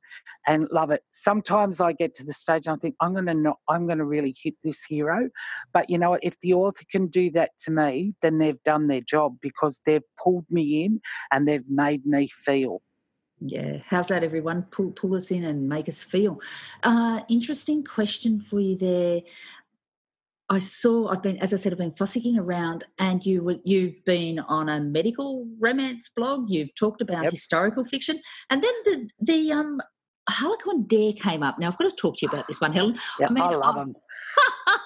and 0.46 0.68
love 0.72 0.90
it. 0.90 1.02
Sometimes 1.10 1.80
I 1.80 1.92
get 1.92 2.14
to 2.16 2.24
the 2.24 2.32
stage 2.32 2.66
and 2.66 2.76
I 2.76 2.78
think 2.78 2.96
I'm 3.00 3.12
going 3.12 3.26
to 3.26 3.34
not, 3.34 3.58
I'm 3.68 3.86
going 3.86 3.98
to 3.98 4.04
really 4.04 4.34
hit 4.40 4.54
this 4.64 4.84
hero. 4.84 5.28
But 5.72 5.90
you 5.90 5.98
know? 5.98 6.18
If 6.22 6.40
the 6.40 6.54
author 6.54 6.84
can 6.90 7.08
do 7.08 7.30
that 7.32 7.50
to 7.58 7.70
me, 7.70 8.14
then 8.22 8.38
they've 8.38 8.62
done 8.62 8.86
their 8.86 9.02
job 9.02 9.36
because 9.40 9.80
they've 9.84 10.02
pulled 10.22 10.46
me 10.50 10.84
in 10.84 11.00
and 11.30 11.46
they've 11.46 11.68
made 11.68 12.06
me 12.06 12.28
feel. 12.28 12.80
Yeah, 13.40 13.78
how's 13.86 14.08
that, 14.08 14.24
everyone? 14.24 14.62
Pull 14.70 14.92
pull 14.92 15.14
us 15.14 15.30
in 15.30 15.44
and 15.44 15.68
make 15.68 15.88
us 15.88 16.02
feel. 16.02 16.40
Uh, 16.82 17.20
interesting 17.28 17.84
question 17.84 18.40
for 18.40 18.60
you 18.60 18.76
there. 18.76 19.20
I 20.48 20.58
saw. 20.58 21.08
I've 21.08 21.22
been, 21.22 21.38
as 21.38 21.52
I 21.52 21.56
said, 21.56 21.72
I've 21.72 21.78
been 21.78 21.92
fossicking 21.92 22.38
around, 22.38 22.84
and 22.98 23.24
you 23.26 23.60
you've 23.64 24.02
been 24.04 24.38
on 24.38 24.68
a 24.68 24.80
medical 24.80 25.46
romance 25.58 26.08
blog. 26.16 26.48
You've 26.48 26.74
talked 26.74 27.02
about 27.02 27.24
yep. 27.24 27.32
historical 27.32 27.84
fiction, 27.84 28.20
and 28.48 28.62
then 28.62 28.72
the 28.84 29.08
the 29.20 29.52
um 29.52 29.82
Harlequin 30.28 30.84
Dare 30.84 31.12
came 31.12 31.42
up. 31.42 31.58
Now 31.58 31.68
I've 31.68 31.78
got 31.78 31.90
to 31.90 31.96
talk 31.96 32.16
to 32.18 32.20
you 32.22 32.28
about 32.28 32.46
this 32.46 32.60
one, 32.60 32.72
Helen. 32.72 32.98
Yeah, 33.20 33.26
I, 33.28 33.32
mean, 33.32 33.44
I 33.44 33.54
love 33.54 33.74
them. 33.74 33.96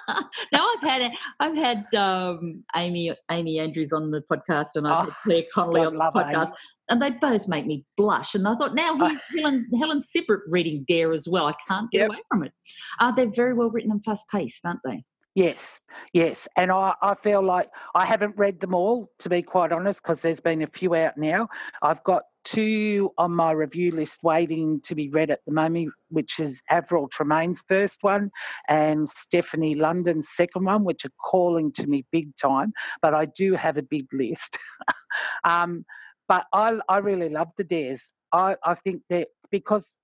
now 0.52 0.69
I've 0.75 0.83
had 0.83 1.12
I've 1.40 1.57
had 1.57 1.95
um, 1.95 2.64
Amy 2.76 3.14
Amy 3.30 3.59
Andrews 3.59 3.92
on 3.92 4.11
the 4.11 4.23
podcast, 4.30 4.71
and 4.75 4.87
I've 4.87 5.09
oh, 5.09 5.11
had 5.11 5.14
Clare 5.25 5.42
Connelly 5.54 5.80
on 5.83 5.95
the 5.95 6.11
podcast. 6.14 6.47
Amy 6.47 6.57
and 6.90 7.00
they 7.00 7.11
both 7.11 7.49
make 7.49 7.66
me 7.66 7.87
blush. 7.97 8.35
And 8.35 8.47
I 8.47 8.57
thought, 8.57 8.75
now 8.75 8.99
uh, 9.00 9.14
Helen, 9.37 9.66
Helen 9.78 10.02
Sibbritt 10.02 10.40
reading 10.49 10.85
Dare 10.87 11.12
as 11.12 11.26
well. 11.28 11.47
I 11.47 11.54
can't 11.66 11.90
get 11.90 12.00
yep. 12.00 12.09
away 12.09 12.19
from 12.28 12.42
it. 12.42 12.52
Uh, 12.99 13.12
they're 13.12 13.30
very 13.30 13.54
well 13.54 13.71
written 13.71 13.92
and 13.92 14.04
fast 14.04 14.25
paced, 14.30 14.64
aren't 14.64 14.80
they? 14.85 15.04
Yes, 15.37 15.80
yes. 16.12 16.49
And 16.57 16.73
I, 16.73 16.92
I 17.00 17.14
feel 17.14 17.40
like 17.40 17.69
I 17.95 18.04
haven't 18.04 18.37
read 18.37 18.61
them 18.61 18.75
all, 18.75 19.11
to 19.21 19.28
be 19.28 19.42
quite 19.42 19.71
honest, 19.71 20.02
because 20.02 20.21
there's 20.21 20.40
been 20.40 20.62
a 20.62 20.66
few 20.66 20.97
out 20.97 21.16
now. 21.16 21.49
I've 21.80 22.02
got 22.02 22.25
two 22.45 23.13
on 23.19 23.33
my 23.33 23.53
review 23.53 23.93
list 23.93 24.23
waiting 24.23 24.81
to 24.83 24.95
be 24.95 25.09
read 25.11 25.31
at 25.31 25.41
the 25.47 25.53
moment, 25.53 25.93
which 26.09 26.39
is 26.39 26.63
Avril 26.71 27.09
Tremaine's 27.09 27.63
first 27.69 27.99
one 28.03 28.31
and 28.69 29.09
Stephanie 29.09 29.75
London's 29.75 30.29
second 30.31 30.65
one, 30.65 30.85
which 30.85 31.05
are 31.05 31.13
calling 31.21 31.73
to 31.73 31.87
me 31.87 32.05
big 32.11 32.35
time. 32.37 32.73
But 33.03 33.15
I 33.15 33.27
do 33.27 33.55
have 33.55 33.77
a 33.77 33.83
big 33.83 34.07
list. 34.13 34.59
um, 35.45 35.85
but 36.29 36.47
I, 36.53 36.79
I 36.89 36.99
really 36.99 37.29
love 37.29 37.49
the 37.57 37.65
dares. 37.65 38.13
I, 38.33 38.57
I 38.65 38.75
think 38.75 39.03
that 39.11 39.29
because 39.51 39.99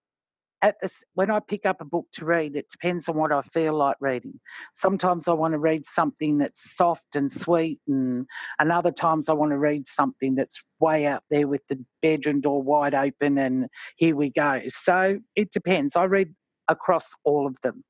at 0.66 0.76
this, 0.82 1.04
when 1.14 1.30
I 1.30 1.38
pick 1.38 1.64
up 1.64 1.80
a 1.80 1.85
book 1.85 2.06
to 2.14 2.25
read, 2.25 2.56
it 2.56 2.68
depends 2.68 3.08
on 3.08 3.16
what 3.16 3.32
I 3.32 3.40
feel 3.42 3.75
like 3.75 3.96
reading. 4.00 4.38
Sometimes 4.75 5.28
I 5.28 5.32
want 5.32 5.52
to 5.52 5.58
read 5.58 5.87
something 5.87 6.38
that's 6.38 6.76
soft 6.76 7.14
and 7.14 7.30
sweet, 7.30 7.78
and, 7.87 8.26
and 8.58 8.73
other 8.73 8.90
times 8.90 9.28
I 9.28 9.32
want 9.32 9.52
to 9.52 9.58
read 9.58 9.87
something 9.87 10.35
that's 10.35 10.61
way 10.80 11.06
out 11.06 11.23
there 11.30 11.46
with 11.46 11.62
the 11.68 11.78
bedroom 12.02 12.40
door 12.40 12.62
wide 12.62 12.94
open, 12.94 13.38
and 13.38 13.68
here 13.96 14.16
we 14.16 14.30
go. 14.30 14.62
So 14.66 15.18
it 15.37 15.52
depends. 15.52 15.94
I 15.94 16.04
read 16.04 16.35
across 16.68 17.11
all 17.25 17.46
of 17.46 17.56
them. 17.62 17.85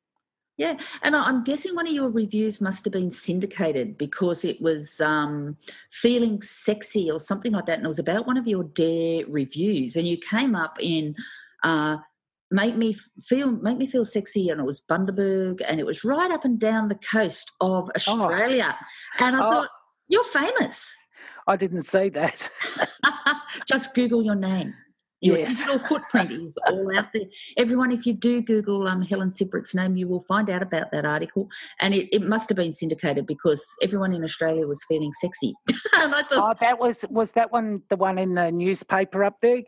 Yeah, 0.59 0.79
and 1.03 1.17
I'm 1.17 1.45
guessing 1.45 1.75
one 1.75 1.87
of 1.87 1.93
your 1.93 2.09
reviews 2.09 2.61
must 2.63 2.85
have 2.87 2.93
been 2.93 3.11
syndicated 3.11 3.99
because 3.99 4.45
it 4.45 4.61
was 4.61 5.01
um, 5.01 5.57
feeling 5.91 6.41
sexy 6.43 7.11
or 7.11 7.21
something 7.21 7.53
like 7.53 7.67
that, 7.67 7.79
and 7.79 7.85
it 7.85 7.89
was 7.89 7.99
about 7.99 8.27
one 8.27 8.37
of 8.37 8.47
your 8.47 8.65
Dare 8.65 9.25
reviews, 9.27 9.97
and 9.97 10.07
you 10.07 10.19
came 10.19 10.55
up 10.55 10.77
in 10.81 11.15
uh, 11.63 11.97
make 12.51 12.77
me 12.77 12.97
feel 13.23 13.51
make 13.51 13.79
me 13.79 13.87
feel 13.87 14.05
sexy, 14.05 14.49
and 14.49 14.61
it 14.61 14.65
was 14.65 14.81
Bundaberg, 14.81 15.61
and 15.67 15.81
it 15.81 15.87
was 15.87 16.05
right 16.05 16.31
up 16.31 16.45
and 16.45 16.59
down 16.59 16.89
the 16.89 16.99
coast 17.11 17.53
of. 17.61 17.91
Australia, 17.97 18.77
oh. 18.79 19.25
and 19.25 19.37
I 19.37 19.47
oh. 19.47 19.51
thought 19.51 19.69
you're 20.09 20.25
famous. 20.25 20.87
I 21.47 21.57
didn't 21.57 21.83
say 21.83 22.09
that. 22.11 22.51
Just 23.67 23.95
Google 23.95 24.23
your 24.23 24.35
name. 24.35 24.75
Your 25.23 25.39
yes. 25.39 25.65
digital 25.65 25.79
footprint 25.79 26.31
is 26.31 26.55
all 26.69 26.99
out 26.99 27.07
there. 27.15 27.25
Everyone, 27.57 27.91
if 27.91 28.05
you 28.05 28.13
do 28.13 28.43
Google 28.43 28.87
um, 28.87 29.01
Helen 29.01 29.31
Sibbritt's 29.31 29.75
name, 29.75 29.97
you 29.97 30.07
will 30.07 30.21
find 30.21 30.51
out 30.51 30.63
about 30.63 30.93
that 30.93 31.07
article. 31.07 31.49
And 31.81 31.95
it, 31.95 32.15
it 32.15 32.21
must 32.21 32.51
have 32.51 32.57
been 32.57 32.75
syndicated 32.75 33.27
because 33.27 33.65
everyone 33.83 34.13
in 34.13 34.23
Australia 34.23 34.67
was 34.67 34.85
feeling 34.87 35.15
sexy. 35.15 35.55
and 35.97 36.15
I 36.15 36.23
thought, 36.25 36.31
oh, 36.33 36.55
that 36.61 36.79
was 36.79 37.07
was 37.09 37.33
that 37.33 37.51
one 37.51 37.81
the 37.89 37.97
one 37.97 38.19
in 38.19 38.35
the 38.35 38.53
newspaper 38.53 39.25
up 39.25 39.37
there? 39.41 39.63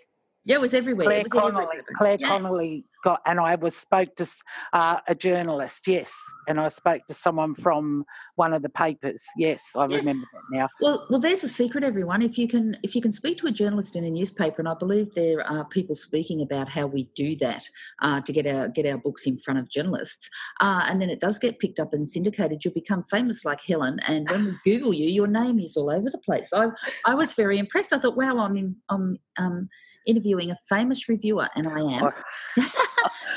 Yeah, 0.49 0.55
it 0.55 0.61
was 0.63 0.73
everywhere. 0.73 1.05
Clare 1.05 1.23
was 1.25 1.33
Connelly. 1.33 1.65
Everywhere. 1.67 1.85
Clare 1.95 2.17
yeah. 2.19 2.29
Connelly 2.29 2.85
got, 3.05 3.21
and 3.27 3.39
I 3.39 3.55
was 3.57 3.77
spoke 3.77 4.17
to 4.17 4.27
uh, 4.73 4.97
a 5.07 5.15
journalist. 5.15 5.87
Yes, 5.87 6.11
and 6.49 6.59
I 6.59 6.69
spoke 6.69 7.03
to 7.09 7.15
someone 7.15 7.55
from 7.55 8.07
one 8.37 8.55
of 8.55 8.63
the 8.63 8.71
papers. 8.71 9.23
Yes, 9.37 9.63
I 9.77 9.87
yeah. 9.87 9.99
remember 9.99 10.27
that 10.33 10.59
now. 10.59 10.69
Well, 10.81 11.07
well, 11.11 11.21
there's 11.21 11.45
a 11.45 11.49
secret, 11.49 11.85
everyone. 11.85 12.23
If 12.23 12.39
you 12.39 12.49
can, 12.49 12.79
if 12.83 12.95
you 12.95 13.03
can 13.03 13.13
speak 13.13 13.37
to 13.39 13.47
a 13.47 13.51
journalist 13.51 13.95
in 13.95 14.05
a 14.05 14.11
newspaper, 14.11 14.57
and 14.61 14.69
I 14.71 14.73
believe 14.73 15.15
there 15.15 15.47
are 15.47 15.67
people 15.67 15.95
speaking 15.95 16.41
about 16.41 16.67
how 16.67 16.87
we 16.87 17.11
do 17.15 17.37
that 17.37 17.65
uh, 18.01 18.23
to 18.23 18.33
get 18.33 18.47
our 18.47 18.69
get 18.69 18.87
our 18.87 18.97
books 18.97 19.27
in 19.27 19.37
front 19.37 19.61
of 19.61 19.69
journalists, 19.69 20.31
uh, 20.63 20.81
and 20.87 20.99
then 21.03 21.11
it 21.11 21.21
does 21.21 21.39
get 21.39 21.59
picked 21.59 21.79
up 21.79 21.93
and 21.93 22.09
syndicated. 22.09 22.65
You'll 22.65 22.73
become 22.73 23.05
famous 23.11 23.45
like 23.45 23.61
Helen, 23.61 24.01
and 24.09 24.31
when 24.31 24.45
we 24.47 24.73
Google 24.73 24.95
you, 24.95 25.11
your 25.11 25.27
name 25.27 25.61
is 25.61 25.77
all 25.77 25.91
over 25.91 26.09
the 26.09 26.17
place. 26.17 26.55
I 26.55 26.69
I 27.05 27.15
was 27.15 27.35
very 27.35 27.59
impressed. 27.59 27.93
I 27.93 27.99
thought, 27.99 28.17
wow, 28.17 28.39
I'm 28.39 28.57
in, 28.57 28.77
I'm 28.89 29.19
um 29.37 29.69
interviewing 30.09 30.51
a 30.51 30.57
famous 30.69 31.09
reviewer, 31.09 31.49
and 31.55 31.69
I 31.69 31.81
am. 31.81 32.11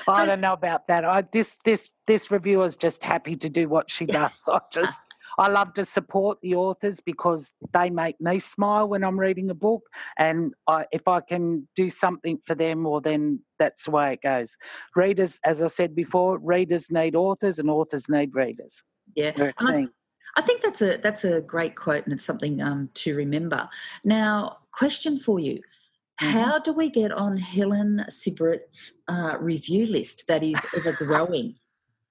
I 0.07 0.25
don't 0.25 0.41
know 0.41 0.53
about 0.53 0.87
that. 0.87 1.05
I 1.05 1.21
this 1.31 1.59
this 1.63 1.91
this 2.07 2.31
reviewer 2.31 2.65
is 2.65 2.75
just 2.75 3.03
happy 3.03 3.35
to 3.35 3.49
do 3.49 3.69
what 3.69 3.91
she 3.91 4.05
does. 4.07 4.41
I 4.51 4.59
just 4.71 4.99
I 5.37 5.49
love 5.49 5.73
to 5.73 5.83
support 5.83 6.39
the 6.41 6.55
authors 6.55 6.99
because 6.99 7.51
they 7.73 7.89
make 7.89 8.19
me 8.19 8.39
smile 8.39 8.87
when 8.87 9.03
I'm 9.03 9.19
reading 9.19 9.49
a 9.49 9.55
book, 9.55 9.83
and 10.17 10.53
I, 10.67 10.85
if 10.91 11.07
I 11.07 11.21
can 11.21 11.67
do 11.75 11.89
something 11.89 12.39
for 12.45 12.55
them, 12.55 12.83
well, 12.83 13.01
then 13.01 13.39
that's 13.59 13.85
the 13.85 13.91
way 13.91 14.13
it 14.13 14.21
goes. 14.21 14.55
Readers, 14.95 15.39
as 15.45 15.61
I 15.61 15.67
said 15.67 15.95
before, 15.95 16.37
readers 16.39 16.89
need 16.89 17.15
authors, 17.15 17.59
and 17.59 17.69
authors 17.69 18.09
need 18.09 18.35
readers. 18.35 18.83
Yeah, 19.15 19.51
I, 19.57 19.87
I, 20.37 20.41
think 20.41 20.61
that's 20.61 20.81
a 20.81 20.97
that's 20.97 21.25
a 21.25 21.41
great 21.41 21.75
quote, 21.75 22.05
and 22.05 22.13
it's 22.13 22.25
something 22.25 22.61
um, 22.61 22.89
to 22.95 23.15
remember. 23.15 23.69
Now, 24.03 24.57
question 24.71 25.19
for 25.19 25.39
you. 25.39 25.61
How 26.21 26.59
do 26.59 26.71
we 26.71 26.91
get 26.91 27.11
on 27.11 27.35
Helen 27.35 28.05
Sibbritt's 28.11 28.93
uh, 29.07 29.37
review 29.39 29.87
list 29.87 30.25
that 30.27 30.43
is 30.43 30.55
ever 30.77 30.91
growing? 30.93 31.55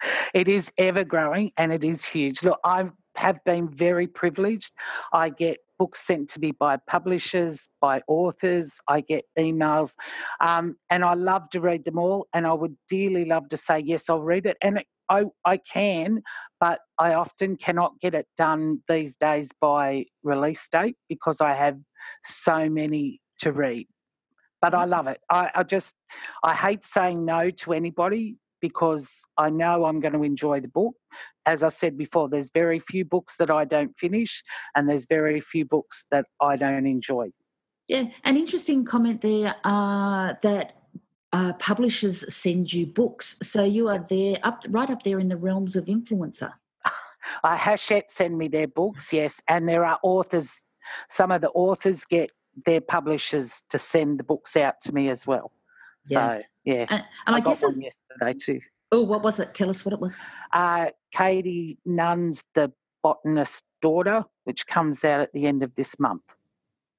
it 0.34 0.48
is 0.48 0.72
ever 0.78 1.04
growing 1.04 1.52
and 1.56 1.72
it 1.72 1.84
is 1.84 2.04
huge. 2.04 2.42
Look, 2.42 2.58
I 2.64 2.90
have 3.14 3.38
been 3.44 3.68
very 3.68 4.08
privileged. 4.08 4.72
I 5.12 5.28
get 5.28 5.58
books 5.78 6.00
sent 6.00 6.28
to 6.30 6.40
me 6.40 6.50
by 6.50 6.78
publishers, 6.88 7.68
by 7.80 8.02
authors. 8.08 8.80
I 8.88 9.00
get 9.00 9.26
emails, 9.38 9.94
um, 10.40 10.74
and 10.90 11.04
I 11.04 11.14
love 11.14 11.48
to 11.50 11.60
read 11.60 11.84
them 11.84 11.98
all. 11.98 12.26
And 12.34 12.48
I 12.48 12.52
would 12.52 12.76
dearly 12.88 13.26
love 13.26 13.48
to 13.50 13.56
say 13.56 13.78
yes, 13.78 14.10
I'll 14.10 14.22
read 14.22 14.44
it, 14.46 14.56
and 14.60 14.78
it, 14.78 14.86
I 15.08 15.24
I 15.44 15.58
can, 15.58 16.22
but 16.58 16.80
I 16.98 17.14
often 17.14 17.56
cannot 17.56 17.92
get 18.00 18.14
it 18.14 18.26
done 18.36 18.80
these 18.88 19.14
days 19.14 19.50
by 19.60 20.06
release 20.24 20.66
date 20.68 20.96
because 21.08 21.40
I 21.40 21.54
have 21.54 21.78
so 22.24 22.68
many 22.68 23.20
to 23.40 23.52
read 23.52 23.86
but 24.60 24.74
I 24.74 24.84
love 24.84 25.06
it. 25.06 25.20
I, 25.30 25.50
I 25.54 25.62
just, 25.62 25.94
I 26.42 26.54
hate 26.54 26.84
saying 26.84 27.24
no 27.24 27.50
to 27.50 27.72
anybody 27.72 28.36
because 28.60 29.08
I 29.38 29.50
know 29.50 29.86
I'm 29.86 30.00
going 30.00 30.12
to 30.12 30.22
enjoy 30.22 30.60
the 30.60 30.68
book. 30.68 30.94
As 31.46 31.62
I 31.62 31.68
said 31.68 31.96
before, 31.96 32.28
there's 32.28 32.50
very 32.52 32.78
few 32.78 33.04
books 33.04 33.36
that 33.36 33.50
I 33.50 33.64
don't 33.64 33.96
finish, 33.98 34.42
and 34.74 34.88
there's 34.88 35.06
very 35.06 35.40
few 35.40 35.64
books 35.64 36.04
that 36.10 36.26
I 36.40 36.56
don't 36.56 36.86
enjoy. 36.86 37.30
Yeah, 37.88 38.04
an 38.24 38.36
interesting 38.36 38.84
comment 38.84 39.20
there 39.20 39.56
uh, 39.64 40.34
that 40.42 40.76
uh, 41.32 41.54
publishers 41.54 42.32
send 42.32 42.72
you 42.72 42.86
books, 42.86 43.36
so 43.42 43.64
you 43.64 43.88
are 43.88 44.04
there 44.08 44.38
up 44.42 44.64
right 44.68 44.90
up 44.90 45.02
there 45.02 45.18
in 45.18 45.28
the 45.28 45.36
realms 45.36 45.76
of 45.76 45.86
influencer. 45.86 46.52
Uh, 47.44 47.56
Hachette 47.56 48.10
send 48.10 48.36
me 48.36 48.48
their 48.48 48.66
books, 48.66 49.12
yes, 49.12 49.40
and 49.46 49.68
there 49.68 49.84
are 49.84 49.98
authors. 50.02 50.60
Some 51.08 51.30
of 51.30 51.42
the 51.42 51.50
authors 51.50 52.04
get 52.04 52.30
their 52.64 52.80
publishers 52.80 53.62
to 53.70 53.78
send 53.78 54.18
the 54.18 54.24
books 54.24 54.56
out 54.56 54.80
to 54.82 54.92
me 54.92 55.08
as 55.08 55.26
well. 55.26 55.52
Yeah. 56.06 56.38
So 56.38 56.42
yeah, 56.64 56.86
and, 56.90 57.04
and 57.26 57.36
I, 57.36 57.38
I 57.38 57.40
guess 57.40 57.62
yesterday 57.62 58.38
too. 58.38 58.60
Oh, 58.92 59.02
what 59.02 59.22
was 59.22 59.38
it? 59.38 59.54
Tell 59.54 59.70
us 59.70 59.84
what 59.84 59.92
it 59.92 60.00
was. 60.00 60.16
Uh, 60.52 60.88
Kayte 61.14 61.78
Nunn's 61.86 62.42
The 62.54 62.72
Botanist's 63.04 63.62
Daughter, 63.80 64.24
which 64.44 64.66
comes 64.66 65.04
out 65.04 65.20
at 65.20 65.32
the 65.32 65.46
end 65.46 65.62
of 65.62 65.74
this 65.76 65.98
month. 65.98 66.22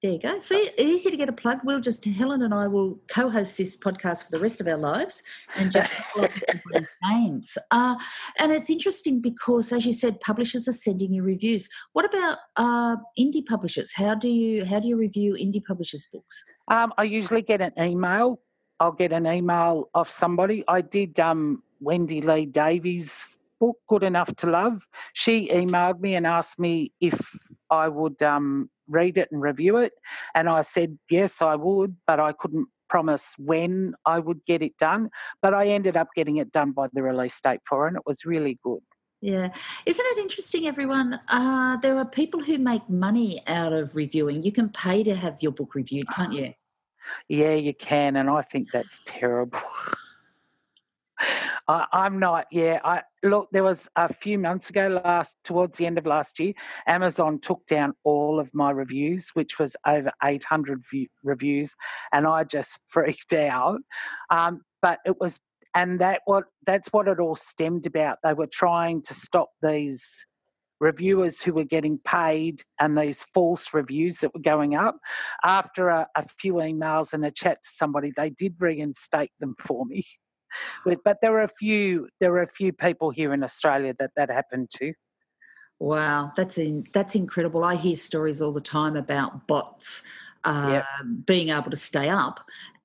There 0.02 0.14
you 0.14 0.20
go. 0.20 0.40
See, 0.40 0.72
easy 0.80 1.12
to 1.12 1.18
get 1.18 1.30
a 1.30 1.34
plug. 1.34 1.60
We'll 1.64 1.80
just 1.80 2.04
Helen 2.04 2.42
and 2.42 2.56
I 2.56 2.66
will 2.66 3.00
co-host 3.08 3.56
this 3.56 3.78
podcast 3.78 4.26
for 4.26 4.32
the 4.32 4.40
rest 4.40 4.60
of 4.60 4.68
our 4.68 4.78
lives 4.78 5.22
and 5.58 5.72
just 5.72 5.92
names. 7.04 7.56
Uh, 7.70 7.96
and 8.40 8.52
it's 8.52 8.72
interesting 8.72 9.22
because, 9.22 9.72
as 9.72 9.86
you 9.86 9.94
said, 9.94 10.20
publishers 10.20 10.68
are 10.68 10.74
sending 10.74 11.14
you 11.14 11.22
reviews. 11.22 11.70
What 11.94 12.06
about 12.06 12.40
uh, 12.56 12.96
indie 13.20 13.46
publishers? 13.46 13.92
How 13.94 14.16
do 14.16 14.28
you 14.28 14.66
how 14.66 14.80
do 14.80 14.88
you 14.88 14.98
review 14.98 15.36
indie 15.36 15.64
publishers' 15.64 16.08
books? 16.12 16.44
Um, 16.68 16.94
I 16.98 17.04
usually 17.04 17.44
get 17.44 17.62
an 17.62 17.74
email. 17.80 18.40
I'll 18.80 18.92
get 18.92 19.12
an 19.12 19.28
email 19.28 19.92
off 19.94 20.10
somebody. 20.10 20.64
I 20.68 20.82
did 20.82 21.20
um, 21.20 21.62
Wendy 21.80 22.22
Lee 22.22 22.48
Davies' 22.48 23.38
book, 23.60 23.78
Good 23.88 24.02
Enough 24.02 24.36
to 24.38 24.50
Love. 24.50 24.88
She 25.14 25.48
emailed 25.50 26.00
me 26.00 26.16
and 26.16 26.26
asked 26.26 26.58
me 26.58 26.92
if 27.00 27.22
I 27.70 27.88
would 27.88 28.22
um, 28.24 28.72
read 28.91 29.17
it 29.17 29.30
and 29.32 29.41
review 29.41 29.77
it. 29.77 29.93
And 30.36 30.49
I 30.49 30.62
said, 30.62 30.97
yes, 31.10 31.41
I 31.41 31.56
would, 31.56 31.95
but 32.08 32.19
I 32.19 32.34
couldn't 32.34 32.67
promise 32.89 33.34
when 33.38 33.93
I 34.06 34.19
would 34.19 34.45
get 34.45 34.62
it 34.62 34.77
done. 34.77 35.10
But 35.41 35.54
I 35.54 35.67
ended 35.67 35.97
up 35.97 36.10
getting 36.15 36.38
it 36.38 36.51
done 36.51 36.71
by 36.71 36.88
the 36.93 37.01
release 37.01 37.39
date 37.41 37.62
for 37.67 37.86
it, 37.86 37.89
and 37.89 37.97
it 37.97 38.04
was 38.06 38.25
really 38.25 38.60
good. 38.63 38.82
Yeah. 39.21 39.49
Isn't 39.86 40.06
it 40.06 40.17
interesting, 40.17 40.67
everyone? 40.67 41.19
Uh, 41.27 41.77
there 41.77 41.95
are 41.97 42.06
people 42.06 42.43
who 42.43 42.58
make 42.58 42.88
money 42.89 43.43
out 43.47 43.71
of 43.71 43.95
reviewing. 43.95 44.43
You 44.43 44.51
can 44.51 44.69
pay 44.69 45.04
to 45.04 45.15
have 45.15 45.38
your 45.41 45.51
book 45.51 45.75
reviewed, 45.75 46.06
can't 46.13 46.34
you? 46.34 46.54
Yeah, 47.30 47.54
you 47.54 47.73
can. 47.73 48.15
And 48.15 48.30
I 48.30 48.41
think 48.41 48.69
that's 48.71 48.99
terrible. 49.06 49.60
I, 51.67 52.05
am 52.05 52.19
not. 52.19 52.47
Yeah, 52.51 52.79
I 52.84 53.01
look. 53.23 53.49
There 53.51 53.63
was 53.63 53.88
a 53.95 54.13
few 54.13 54.38
months 54.38 54.69
ago, 54.69 55.01
last 55.03 55.36
towards 55.43 55.77
the 55.77 55.86
end 55.86 55.97
of 55.97 56.05
last 56.05 56.39
year, 56.39 56.53
Amazon 56.88 57.39
took 57.39 57.65
down 57.67 57.93
all 58.03 58.39
of 58.39 58.49
my 58.53 58.71
reviews, 58.71 59.29
which 59.34 59.60
was 59.60 59.75
over 59.86 60.12
800 60.23 60.84
view, 60.89 61.07
reviews, 61.23 61.73
and 62.13 62.27
I 62.27 62.43
just 62.43 62.79
freaked 62.88 63.34
out. 63.34 63.79
Um, 64.29 64.62
but 64.81 64.99
it 65.05 65.19
was, 65.19 65.39
and 65.75 65.99
that 66.01 66.21
what 66.25 66.45
that's 66.65 66.89
what 66.89 67.07
it 67.07 67.19
all 67.19 67.36
stemmed 67.36 67.86
about. 67.86 68.17
They 68.23 68.34
were 68.34 68.49
trying 68.51 69.01
to 69.03 69.13
stop 69.13 69.49
these 69.62 70.25
reviewers 70.79 71.41
who 71.41 71.53
were 71.53 71.63
getting 71.63 71.99
paid 71.99 72.60
and 72.79 72.97
these 72.97 73.23
false 73.36 73.71
reviews 73.71 74.17
that 74.17 74.34
were 74.34 74.41
going 74.41 74.75
up. 74.75 74.97
After 75.43 75.89
a, 75.89 76.07
a 76.15 76.27
few 76.39 76.55
emails 76.55 77.13
and 77.13 77.23
a 77.23 77.29
chat 77.29 77.60
to 77.62 77.69
somebody, 77.69 78.12
they 78.17 78.31
did 78.31 78.55
reinstate 78.60 79.31
them 79.39 79.55
for 79.60 79.86
me 79.86 80.03
with, 80.86 81.00
but 81.04 81.18
there 81.22 81.32
were 81.32 81.44
a 81.44 81.48
few 81.48 82.08
there 82.20 82.32
were 82.32 82.42
a 82.42 82.48
few 82.48 82.74
people 82.74 83.10
here 83.10 83.34
in 83.34 83.44
Australia 83.44 83.94
that 84.00 84.12
that 84.16 84.30
happened 84.30 84.70
to. 84.78 84.94
Wow, 85.80 86.32
that's 86.38 86.60
in, 86.60 86.86
that's 86.94 87.16
incredible. 87.16 87.64
I 87.64 87.76
hear 87.76 87.96
stories 87.96 88.40
all 88.40 88.52
the 88.52 88.62
time 88.62 88.96
about 88.96 89.48
bots 89.48 90.04
uh, 90.44 90.70
yep. 90.74 90.86
being 91.26 91.50
able 91.50 91.72
to 91.72 91.76
stay 91.76 92.08
up 92.08 92.40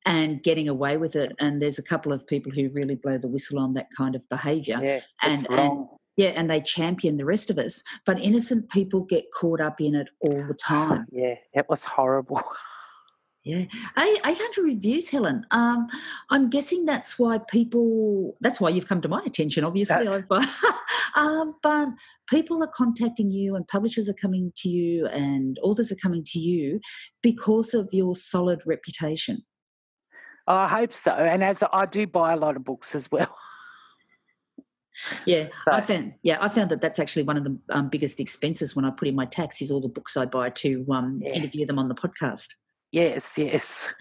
and 0.06 0.42
getting 0.42 0.68
away 0.68 0.96
with 0.96 1.14
it. 1.14 1.36
And 1.38 1.60
there's 1.60 1.78
a 1.78 1.82
couple 1.82 2.12
of 2.12 2.26
people 2.26 2.52
who 2.52 2.70
really 2.70 2.94
blow 2.94 3.18
the 3.18 3.28
whistle 3.28 3.58
on 3.58 3.74
that 3.74 3.88
kind 3.94 4.14
of 4.14 4.26
behaviour. 4.30 4.80
Yeah, 4.82 5.00
and, 5.20 5.46
and 5.50 5.86
yeah, 6.16 6.28
and 6.28 6.48
they 6.48 6.60
champion 6.60 7.18
the 7.18 7.26
rest 7.26 7.50
of 7.50 7.58
us. 7.58 7.82
But 8.06 8.20
innocent 8.20 8.70
people 8.70 9.00
get 9.00 9.24
caught 9.30 9.60
up 9.60 9.80
in 9.80 9.94
it 9.94 10.08
all 10.20 10.44
the 10.46 10.54
time. 10.58 11.06
Yeah, 11.12 11.34
it 11.52 11.66
was 11.68 11.84
horrible. 11.84 12.42
Yeah, 13.46 13.66
800 13.96 14.60
reviews, 14.60 15.08
Helen. 15.08 15.46
Um, 15.52 15.86
I'm 16.30 16.50
guessing 16.50 16.84
that's 16.84 17.16
why 17.16 17.38
people, 17.38 18.36
that's 18.40 18.60
why 18.60 18.70
you've 18.70 18.88
come 18.88 19.00
to 19.02 19.08
my 19.08 19.22
attention, 19.24 19.62
obviously. 19.62 20.08
um, 21.14 21.54
but 21.62 21.90
people 22.28 22.60
are 22.64 22.70
contacting 22.74 23.30
you 23.30 23.54
and 23.54 23.64
publishers 23.68 24.08
are 24.08 24.14
coming 24.14 24.52
to 24.56 24.68
you 24.68 25.06
and 25.06 25.60
authors 25.62 25.92
are 25.92 25.96
coming 26.02 26.24
to 26.32 26.40
you 26.40 26.80
because 27.22 27.72
of 27.72 27.88
your 27.92 28.16
solid 28.16 28.62
reputation. 28.66 29.44
I 30.48 30.66
hope 30.66 30.92
so. 30.92 31.12
And 31.12 31.44
as 31.44 31.62
I 31.72 31.86
do 31.86 32.04
buy 32.04 32.32
a 32.32 32.36
lot 32.36 32.56
of 32.56 32.64
books 32.64 32.96
as 32.96 33.08
well. 33.12 33.32
Yeah, 35.26 35.48
so, 35.62 35.72
I 35.72 35.84
found 35.84 36.14
yeah 36.22 36.38
I 36.40 36.48
found 36.48 36.70
that 36.70 36.80
that's 36.80 36.98
actually 36.98 37.24
one 37.24 37.36
of 37.36 37.44
the 37.44 37.58
um, 37.68 37.90
biggest 37.90 38.18
expenses 38.18 38.74
when 38.74 38.86
I 38.86 38.90
put 38.90 39.08
in 39.08 39.14
my 39.14 39.26
tax 39.26 39.60
is 39.60 39.70
all 39.70 39.82
the 39.82 39.88
books 39.88 40.16
I 40.16 40.24
buy 40.24 40.48
to 40.48 40.86
um, 40.90 41.20
yeah. 41.22 41.32
interview 41.32 41.66
them 41.66 41.78
on 41.78 41.88
the 41.88 41.94
podcast. 41.94 42.46
Yes, 42.92 43.36
yes, 43.36 43.92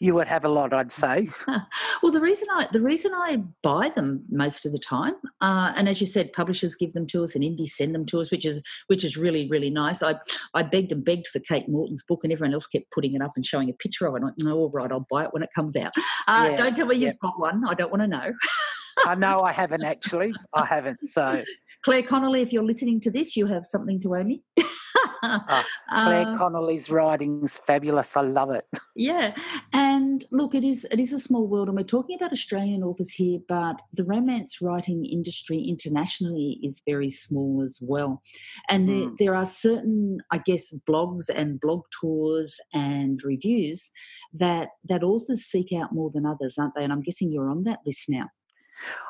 you 0.00 0.14
would 0.14 0.26
have 0.26 0.44
a 0.44 0.48
lot, 0.48 0.72
I'd 0.72 0.90
say. 0.90 1.28
well, 2.02 2.10
the 2.10 2.20
reason 2.20 2.48
I 2.50 2.68
the 2.72 2.80
reason 2.80 3.12
I 3.14 3.42
buy 3.62 3.90
them 3.94 4.24
most 4.30 4.64
of 4.64 4.72
the 4.72 4.78
time, 4.78 5.14
uh, 5.40 5.72
and 5.76 5.88
as 5.88 6.00
you 6.00 6.06
said, 6.06 6.32
publishers 6.32 6.74
give 6.74 6.94
them 6.94 7.06
to 7.08 7.22
us 7.22 7.34
and 7.34 7.44
indies 7.44 7.76
send 7.76 7.94
them 7.94 8.06
to 8.06 8.20
us, 8.20 8.30
which 8.30 8.46
is 8.46 8.62
which 8.86 9.04
is 9.04 9.16
really 9.16 9.46
really 9.48 9.70
nice. 9.70 10.02
I 10.02 10.14
I 10.54 10.62
begged 10.62 10.90
and 10.90 11.04
begged 11.04 11.28
for 11.28 11.38
Kate 11.40 11.68
Morton's 11.68 12.02
book, 12.02 12.20
and 12.24 12.32
everyone 12.32 12.54
else 12.54 12.66
kept 12.66 12.90
putting 12.92 13.14
it 13.14 13.22
up 13.22 13.32
and 13.36 13.44
showing 13.44 13.68
a 13.68 13.74
picture 13.74 14.06
of 14.06 14.14
it. 14.14 14.22
I 14.22 14.24
went, 14.24 14.36
no, 14.38 14.56
all 14.56 14.70
right, 14.70 14.90
I'll 14.90 15.06
buy 15.10 15.24
it 15.24 15.32
when 15.32 15.42
it 15.42 15.50
comes 15.54 15.76
out. 15.76 15.92
Uh, 16.26 16.48
yeah, 16.50 16.56
don't 16.56 16.74
tell 16.74 16.86
me 16.86 16.96
you've 16.96 17.18
got 17.18 17.38
one. 17.38 17.64
I 17.68 17.74
don't 17.74 17.90
want 17.90 18.02
to 18.02 18.08
know. 18.08 18.32
I 19.04 19.14
know 19.14 19.42
I 19.42 19.52
haven't 19.52 19.84
actually. 19.84 20.32
I 20.54 20.64
haven't. 20.64 20.98
So 21.10 21.42
Clare 21.82 22.02
Connelly, 22.02 22.42
if 22.42 22.52
you're 22.52 22.64
listening 22.64 23.00
to 23.00 23.10
this, 23.10 23.36
you 23.36 23.46
have 23.46 23.64
something 23.66 24.00
to 24.02 24.14
owe 24.14 24.24
me. 24.24 24.42
oh, 25.22 25.64
Clare 25.88 26.28
uh, 26.28 26.36
Connelly's 26.36 26.90
writing's 26.90 27.58
fabulous. 27.58 28.16
I 28.16 28.22
love 28.22 28.50
it. 28.50 28.66
Yeah, 28.94 29.34
and 29.72 30.24
look, 30.30 30.54
it 30.54 30.64
is 30.64 30.86
it 30.90 31.00
is 31.00 31.12
a 31.12 31.18
small 31.18 31.46
world, 31.46 31.68
and 31.68 31.76
we're 31.76 31.84
talking 31.84 32.16
about 32.16 32.32
Australian 32.32 32.82
authors 32.82 33.12
here, 33.12 33.38
but 33.48 33.80
the 33.94 34.04
romance 34.04 34.58
writing 34.60 35.06
industry 35.06 35.58
internationally 35.62 36.58
is 36.62 36.82
very 36.86 37.10
small 37.10 37.62
as 37.64 37.78
well. 37.80 38.22
And 38.68 38.86
mm. 38.86 38.92
there, 38.92 39.08
hmm. 39.08 39.14
there 39.18 39.34
are 39.34 39.46
certain, 39.46 40.18
I 40.30 40.38
guess, 40.38 40.74
blogs 40.88 41.28
and 41.34 41.60
blog 41.60 41.82
tours 41.98 42.56
and 42.74 43.20
reviews 43.24 43.90
that 44.34 44.68
that 44.84 45.02
authors 45.02 45.44
seek 45.44 45.72
out 45.72 45.92
more 45.92 46.10
than 46.12 46.26
others, 46.26 46.56
aren't 46.58 46.74
they? 46.74 46.84
And 46.84 46.92
I'm 46.92 47.02
guessing 47.02 47.32
you're 47.32 47.50
on 47.50 47.64
that 47.64 47.80
list 47.86 48.04
now. 48.08 48.26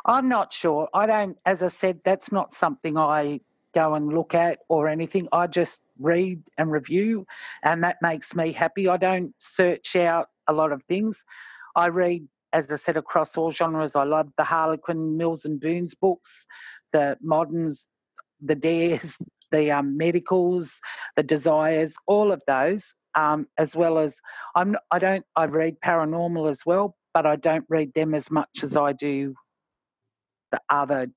I'm 0.07 0.29
not 0.29 0.53
sure. 0.53 0.89
I 0.95 1.07
don't, 1.07 1.37
as 1.47 1.63
I 1.63 1.69
said, 1.69 2.01
that's 2.05 2.33
not 2.33 2.53
something 2.53 2.99
I 2.99 3.41
go 3.75 3.95
and 3.95 4.13
look 4.13 4.35
at 4.35 4.61
or 4.69 4.89
anything. 4.89 5.29
I 5.33 5.47
just 5.47 5.81
read 5.99 6.43
and 6.59 6.71
review, 6.73 7.27
and 7.63 7.85
that 7.85 7.99
makes 8.03 8.35
me 8.35 8.53
happy. 8.53 8.89
I 8.89 8.97
don't 8.97 9.35
search 9.39 9.97
out 9.97 10.29
a 10.49 10.53
lot 10.53 10.73
of 10.73 10.83
things. 10.85 11.25
I 11.77 11.89
read, 11.89 12.27
as 12.53 12.71
I 12.73 12.77
said, 12.77 12.97
across 12.97 13.37
all 13.37 13.53
genres. 13.53 13.97
I 13.97 14.05
love 14.05 14.29
the 14.37 14.45
Harlequin, 14.45 15.17
Mills 15.17 15.45
and 15.45 15.61
Boons 15.61 15.95
books, 15.95 16.47
the 16.93 17.17
moderns, 17.23 17.87
the 18.43 18.57
dares, 18.57 19.19
the 19.53 19.71
um, 19.73 19.97
medicals, 19.97 20.81
the 21.17 21.23
desires, 21.23 21.95
all 22.07 22.33
of 22.33 22.43
those. 22.47 22.95
Um, 23.17 23.47
as 23.59 23.77
well 23.77 23.99
as 23.99 24.21
I'm, 24.55 24.77
I 24.91 24.99
don't, 25.01 25.25
I 25.37 25.47
read 25.47 25.77
paranormal 25.85 26.49
as 26.51 26.67
well, 26.67 26.97
but 27.15 27.27
I 27.27 27.37
don't 27.37 27.65
read 27.69 27.93
them 27.95 28.15
as 28.15 28.31
much 28.31 28.63
as 28.63 28.77
I 28.77 28.93
do 28.93 29.35
the 30.51 30.61
other, 30.69 31.09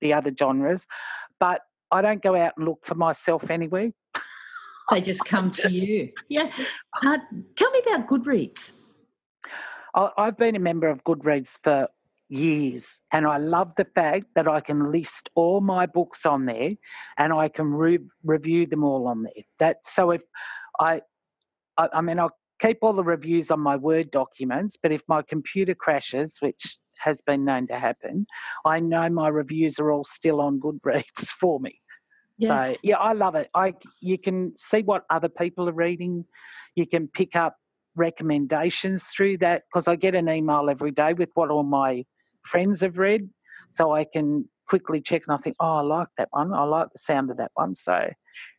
the 0.00 0.12
other 0.12 0.32
genres. 0.36 0.86
But 1.38 1.62
I 1.90 2.02
don't 2.02 2.22
go 2.22 2.36
out 2.36 2.54
and 2.56 2.66
look 2.66 2.84
for 2.84 2.94
myself 2.94 3.50
anywhere. 3.50 3.90
They 4.90 5.00
just 5.00 5.24
come 5.26 5.50
to 5.52 5.70
you. 5.70 6.10
Yeah. 6.28 6.52
Uh, 7.04 7.18
tell 7.56 7.70
me 7.70 7.82
about 7.86 8.08
Goodreads. 8.08 8.72
I've 9.94 10.38
been 10.38 10.56
a 10.56 10.60
member 10.60 10.88
of 10.88 11.04
Goodreads 11.04 11.58
for 11.62 11.88
years, 12.28 13.02
and 13.12 13.26
I 13.26 13.36
love 13.36 13.74
the 13.76 13.84
fact 13.84 14.26
that 14.34 14.48
I 14.48 14.60
can 14.60 14.90
list 14.90 15.28
all 15.34 15.60
my 15.60 15.84
books 15.84 16.24
on 16.24 16.46
there, 16.46 16.70
and 17.18 17.32
I 17.32 17.48
can 17.48 17.72
re- 17.72 17.98
review 18.24 18.66
them 18.66 18.84
all 18.84 19.06
on 19.06 19.24
there. 19.24 19.44
That 19.58 19.84
so 19.84 20.12
if 20.12 20.22
I, 20.80 21.02
I, 21.76 21.88
I 21.92 22.00
mean, 22.00 22.18
I'll 22.18 22.36
keep 22.58 22.78
all 22.80 22.94
the 22.94 23.04
reviews 23.04 23.50
on 23.50 23.60
my 23.60 23.76
Word 23.76 24.10
documents, 24.10 24.78
but 24.82 24.92
if 24.92 25.02
my 25.08 25.20
computer 25.20 25.74
crashes, 25.74 26.38
which 26.40 26.78
has 27.02 27.20
been 27.20 27.44
known 27.44 27.66
to 27.68 27.78
happen, 27.78 28.26
I 28.64 28.80
know 28.80 29.08
my 29.08 29.28
reviews 29.28 29.78
are 29.78 29.90
all 29.90 30.04
still 30.04 30.40
on 30.40 30.60
Goodreads 30.60 31.28
for 31.40 31.60
me. 31.60 31.80
Yeah. 32.38 32.48
So 32.48 32.76
yeah, 32.82 32.96
I 32.96 33.12
love 33.12 33.34
it. 33.34 33.50
I 33.54 33.74
you 34.00 34.18
can 34.18 34.54
see 34.56 34.82
what 34.82 35.04
other 35.10 35.28
people 35.28 35.68
are 35.68 35.74
reading. 35.74 36.24
You 36.74 36.86
can 36.86 37.08
pick 37.08 37.36
up 37.36 37.56
recommendations 37.94 39.04
through 39.04 39.38
that 39.38 39.64
because 39.68 39.86
I 39.86 39.96
get 39.96 40.14
an 40.14 40.28
email 40.28 40.68
every 40.70 40.92
day 40.92 41.12
with 41.12 41.28
what 41.34 41.50
all 41.50 41.62
my 41.62 42.04
friends 42.42 42.80
have 42.80 42.98
read, 42.98 43.28
so 43.68 43.92
I 43.92 44.04
can 44.04 44.48
quickly 44.68 45.00
check 45.00 45.22
and 45.26 45.34
I 45.34 45.38
think, 45.38 45.56
oh, 45.60 45.76
I 45.76 45.80
like 45.82 46.08
that 46.16 46.28
one. 46.30 46.52
I 46.54 46.64
like 46.64 46.88
the 46.92 46.98
sound 46.98 47.30
of 47.30 47.36
that 47.36 47.50
one. 47.54 47.74
So, 47.74 48.08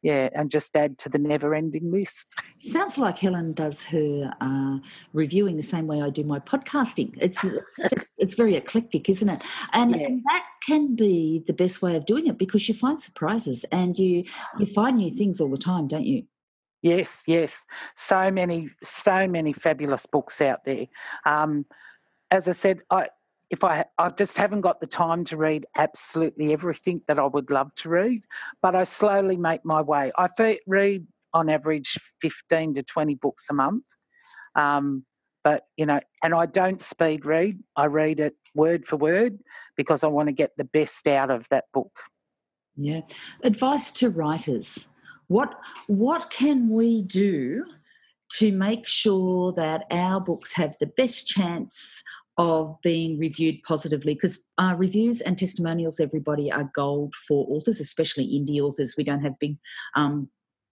yeah, 0.02 0.30
and 0.34 0.50
just 0.50 0.76
add 0.76 0.98
to 1.00 1.10
the 1.10 1.18
never 1.18 1.54
ending 1.54 1.92
list. 1.92 2.36
Sounds 2.60 2.98
like 2.98 3.18
Helen 3.18 3.54
does 3.54 3.84
her 3.84 4.32
uh, 4.42 4.78
reviewing 5.14 5.58
the 5.58 5.64
same 5.64 5.88
way 5.88 6.02
I 6.02 6.10
do 6.10 6.24
my 6.24 6.40
podcasting. 6.40 7.14
It's, 7.20 7.44
it's 7.44 7.90
just, 7.90 8.12
it's 8.18 8.34
very 8.34 8.56
eclectic, 8.56 9.10
isn't 9.10 9.30
it? 9.30 9.42
And, 9.74 9.96
yeah. 9.96 10.08
and, 10.08 10.24
that 10.26 10.44
can 10.66 10.96
be 10.96 11.44
the 11.46 11.54
best 11.54 11.82
way 11.82 11.96
of 11.96 12.06
doing 12.06 12.28
it 12.28 12.38
because 12.38 12.68
you 12.68 12.74
find 12.74 13.00
surprises 13.00 13.66
and 13.72 13.98
you, 14.00 14.24
you 14.58 14.66
find 14.68 14.98
new 14.98 15.12
things 15.12 15.42
all 15.42 15.50
the 15.50 15.58
time, 15.58 15.88
don't 15.88 16.06
you? 16.06 16.24
Yes, 16.82 17.24
yes. 17.28 17.66
So 17.96 18.30
many, 18.30 18.70
so 18.84 19.28
many 19.28 19.54
fabulous 19.54 20.06
books 20.06 20.42
out 20.42 20.66
there. 20.66 20.88
Um, 21.26 21.66
as 22.30 22.50
I 22.50 22.52
said, 22.52 22.82
I, 22.90 23.08
if 23.54 23.64
I 23.64 23.86
I 24.00 24.10
just 24.10 24.36
haven't 24.36 24.62
got 24.62 24.82
the 24.82 24.88
time 24.88 25.24
to 25.26 25.38
read 25.38 25.68
absolutely 25.78 26.54
everything 26.54 27.02
that 27.08 27.20
I 27.20 27.28
would 27.28 27.52
love 27.52 27.74
to 27.76 27.90
read, 27.90 28.24
but 28.64 28.76
I 28.76 28.84
slowly 28.84 29.38
make 29.38 29.64
my 29.64 29.80
way. 29.80 30.12
I 30.18 30.28
read 30.66 31.06
on 31.36 31.50
average 31.50 31.96
15 32.22 32.74
to 32.74 32.84
20 32.84 33.14
books 33.16 33.46
a 33.52 33.54
month. 33.54 33.84
Um, 34.56 35.06
but 35.44 35.66
you 35.78 35.86
know, 35.86 36.00
and 36.24 36.34
I 36.34 36.48
don't 36.48 36.82
speed 36.82 37.28
read. 37.28 37.60
I 37.76 37.86
read 37.86 38.20
it 38.20 38.34
word 38.56 38.88
for 38.88 38.96
word 38.96 39.38
because 39.78 40.04
I 40.04 40.08
want 40.08 40.30
to 40.30 40.34
get 40.34 40.52
the 40.58 40.64
best 40.66 41.06
out 41.06 41.30
of 41.30 41.48
that 41.50 41.66
book. 41.76 41.92
Yeah. 42.76 43.02
Advice 43.44 43.92
to 43.92 44.10
writers. 44.10 44.88
What 45.28 45.54
what 45.86 46.32
can 46.32 46.70
we 46.70 47.04
do 47.04 47.66
to 48.40 48.52
make 48.52 48.88
sure 48.88 49.54
that 49.54 49.84
our 49.92 50.20
books 50.20 50.54
have 50.54 50.76
the 50.80 50.88
best 50.88 51.28
chance 51.28 52.02
of 52.38 52.78
being 52.82 53.18
reviewed 53.20 53.62
positively 53.64 54.16
because 54.16 54.40
uh, 54.58 54.74
reviews 54.78 55.22
and 55.22 55.38
testimonials, 55.38 56.00
everybody, 56.00 56.52
are 56.52 56.72
gold 56.76 57.14
for 57.28 57.46
authors, 57.50 57.80
especially 57.80 58.26
indie 58.26 58.60
authors. 58.60 58.96
We 58.98 59.04
don't 59.04 59.22
have 59.22 59.38
big 59.40 59.58
um, 59.96 60.30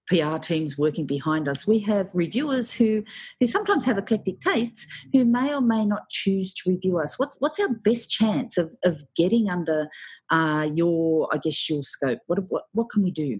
PR 0.07 0.37
teams 0.37 0.77
working 0.77 1.05
behind 1.05 1.47
us. 1.47 1.67
We 1.67 1.79
have 1.79 2.09
reviewers 2.13 2.71
who 2.71 3.03
who 3.39 3.45
sometimes 3.45 3.85
have 3.85 3.97
eclectic 3.97 4.41
tastes 4.41 4.87
who 5.13 5.23
may 5.23 5.53
or 5.53 5.61
may 5.61 5.85
not 5.85 6.09
choose 6.09 6.53
to 6.55 6.69
review 6.69 6.99
us. 6.99 7.19
What's 7.19 7.35
what's 7.39 7.59
our 7.59 7.69
best 7.69 8.09
chance 8.09 8.57
of, 8.57 8.73
of 8.83 9.03
getting 9.15 9.49
under 9.49 9.87
uh, 10.31 10.67
your 10.73 11.29
I 11.31 11.37
guess 11.37 11.69
your 11.69 11.83
scope? 11.83 12.19
What 12.27 12.39
what 12.49 12.63
what 12.73 12.89
can 12.89 13.03
we 13.03 13.11
do? 13.11 13.39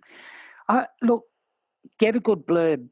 Uh, 0.70 0.86
look, 1.02 1.24
get 2.00 2.16
a 2.16 2.20
good 2.20 2.46
blurb. 2.46 2.88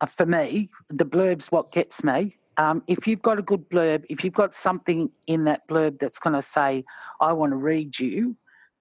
Uh, 0.00 0.06
for 0.06 0.26
me, 0.26 0.70
the 0.90 1.06
blurb's 1.06 1.46
what 1.52 1.72
gets 1.72 2.02
me 2.02 2.36
um, 2.56 2.82
if 2.86 3.06
you've 3.06 3.22
got 3.22 3.38
a 3.38 3.42
good 3.42 3.68
blurb, 3.68 4.04
if 4.08 4.24
you've 4.24 4.34
got 4.34 4.54
something 4.54 5.10
in 5.26 5.44
that 5.44 5.66
blurb 5.68 5.98
that's 5.98 6.18
going 6.18 6.34
to 6.34 6.42
say, 6.42 6.84
"I 7.20 7.32
want 7.32 7.52
to 7.52 7.56
read 7.56 7.98
you," 7.98 8.36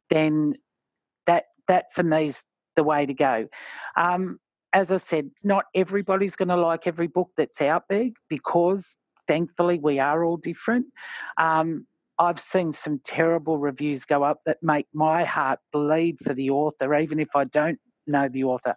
then 0.10 0.56
that 1.26 1.46
that 1.68 1.94
for 1.94 2.04
me 2.04 2.28
is 2.28 2.44
the 2.76 2.84
way 2.84 3.06
to 3.06 3.14
go. 3.14 3.48
Um, 3.96 4.40
as 4.74 4.92
I 4.92 4.98
said, 4.98 5.30
not 5.44 5.66
everybody's 5.76 6.36
going 6.36 6.50
to 6.50 6.58
like 6.58 6.88
every 6.88 7.08
book 7.08 7.30
that's 7.38 7.62
out 7.62 7.84
there 7.90 8.10
because, 8.28 8.96
thankfully, 9.28 9.80
we 9.80 10.00
are 10.00 10.24
all 10.24 10.38
different. 10.38 10.88
Um, 11.38 11.86
I've 12.20 12.40
seen 12.40 12.74
some 12.74 13.00
terrible 13.04 13.58
reviews 13.58 14.06
go 14.06 14.24
up 14.24 14.42
that 14.46 14.58
make 14.62 14.88
my 14.94 15.24
heart 15.24 15.60
bleed 15.72 16.18
for 16.24 16.34
the 16.34 16.50
author, 16.50 16.96
even 16.96 17.20
if 17.20 17.30
I 17.36 17.46
don't 17.46 17.80
know 18.08 18.28
the 18.30 18.44
author. 18.44 18.76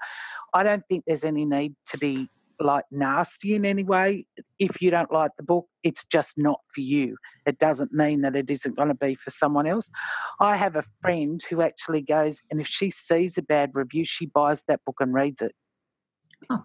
I 0.55 0.63
don't 0.63 0.83
think 0.89 1.05
there's 1.07 1.25
any 1.25 1.45
need 1.45 1.75
to 1.87 1.99
be 1.99 2.29
like 2.61 2.85
nasty 2.91 3.55
in 3.55 3.65
any 3.65 3.85
way. 3.85 4.27
If 4.59 4.81
you 4.81 4.91
don't 4.91 5.13
like 5.13 5.31
the 5.37 5.43
book, 5.43 5.67
it's 5.83 6.05
just 6.05 6.33
not 6.37 6.61
for 6.75 6.81
you. 6.81 7.17
It 7.47 7.59
doesn't 7.59 7.93
mean 7.93 8.23
that 8.23 8.37
it 8.37 8.51
isn't 8.51 8.77
going 8.77 8.89
to 8.89 8.95
be 8.95 9.15
for 9.15 9.31
someone 9.31 9.67
else. 9.67 9.89
I 10.41 10.57
have 10.57 10.77
a 10.77 10.85
friend 11.01 11.43
who 11.49 11.63
actually 11.63 12.03
goes, 12.03 12.41
and 12.51 12.61
if 12.61 12.67
she 12.67 12.91
sees 12.91 13.39
a 13.39 13.43
bad 13.43 13.71
review, 13.75 14.05
she 14.05 14.27
buys 14.27 14.63
that 14.69 14.81
book 14.85 14.97
and 15.01 15.13
reads 15.15 15.43
it. 15.43 15.53
Oh, 16.51 16.65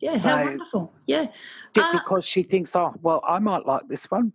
yeah, 0.00 0.16
so, 0.16 0.28
how 0.28 0.44
wonderful. 0.44 0.92
Yeah. 1.06 1.26
Just 1.74 1.88
uh, 1.88 1.98
because 1.98 2.24
she 2.24 2.42
thinks, 2.42 2.74
oh, 2.76 2.94
well, 3.02 3.22
I 3.26 3.38
might 3.38 3.66
like 3.66 3.88
this 3.88 4.10
one. 4.10 4.32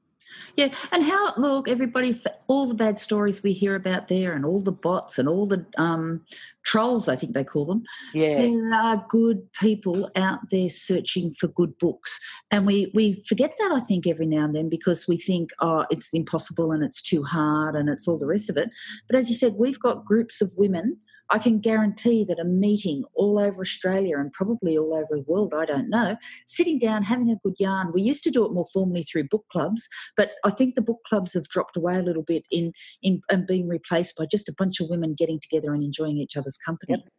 Yeah, 0.55 0.69
and 0.91 1.03
how 1.03 1.33
look, 1.35 1.67
everybody, 1.67 2.21
all 2.47 2.67
the 2.67 2.75
bad 2.75 2.99
stories 2.99 3.43
we 3.43 3.51
hear 3.51 3.75
about 3.75 4.07
there, 4.07 4.33
and 4.33 4.45
all 4.45 4.61
the 4.61 4.71
bots 4.71 5.19
and 5.19 5.27
all 5.27 5.45
the 5.45 5.65
um, 5.77 6.21
trolls, 6.63 7.09
I 7.09 7.17
think 7.17 7.33
they 7.33 7.43
call 7.43 7.65
them. 7.65 7.83
Yeah, 8.13 8.41
there 8.41 8.73
are 8.73 9.05
good 9.09 9.51
people 9.59 10.09
out 10.15 10.39
there 10.51 10.69
searching 10.69 11.33
for 11.33 11.47
good 11.47 11.77
books, 11.77 12.19
and 12.51 12.65
we 12.65 12.91
we 12.93 13.23
forget 13.27 13.53
that 13.59 13.71
I 13.73 13.81
think 13.81 14.07
every 14.07 14.27
now 14.27 14.45
and 14.45 14.55
then 14.55 14.69
because 14.69 15.07
we 15.07 15.17
think, 15.17 15.49
oh, 15.59 15.85
it's 15.89 16.09
impossible 16.13 16.71
and 16.71 16.83
it's 16.83 17.01
too 17.01 17.23
hard 17.23 17.75
and 17.75 17.89
it's 17.89 18.07
all 18.07 18.17
the 18.17 18.25
rest 18.25 18.49
of 18.49 18.55
it. 18.55 18.69
But 19.09 19.17
as 19.17 19.29
you 19.29 19.35
said, 19.35 19.55
we've 19.57 19.79
got 19.79 20.05
groups 20.05 20.41
of 20.41 20.51
women 20.55 20.99
I 21.29 21.39
can 21.39 21.59
guarantee 21.59 22.23
that 22.25 22.39
a 22.39 22.43
meeting 22.43 23.03
all 23.13 23.39
over 23.39 23.61
Australia 23.61 24.17
and 24.17 24.31
probably 24.31 24.77
all 24.77 24.93
over 24.93 25.07
the 25.11 25.25
world, 25.27 25.53
I 25.55 25.65
don't 25.65 25.89
know, 25.89 26.17
sitting 26.45 26.77
down, 26.77 27.03
having 27.03 27.31
a 27.31 27.37
good 27.43 27.55
yarn. 27.59 27.91
We 27.93 28.01
used 28.01 28.23
to 28.25 28.31
do 28.31 28.45
it 28.45 28.53
more 28.53 28.67
formally 28.71 29.03
through 29.03 29.29
book 29.29 29.45
clubs, 29.51 29.87
but 30.15 30.31
I 30.43 30.51
think 30.51 30.75
the 30.75 30.81
book 30.81 30.99
clubs 31.07 31.33
have 31.33 31.47
dropped 31.47 31.77
away 31.77 31.97
a 31.97 32.03
little 32.03 32.23
bit 32.23 32.43
in, 32.51 32.73
in 33.01 33.21
and 33.29 33.47
being 33.47 33.67
replaced 33.67 34.15
by 34.17 34.25
just 34.25 34.49
a 34.49 34.55
bunch 34.57 34.79
of 34.79 34.89
women 34.89 35.15
getting 35.17 35.39
together 35.39 35.73
and 35.73 35.83
enjoying 35.83 36.17
each 36.17 36.37
other's 36.37 36.57
company. 36.57 36.93
Yep. 36.93 37.09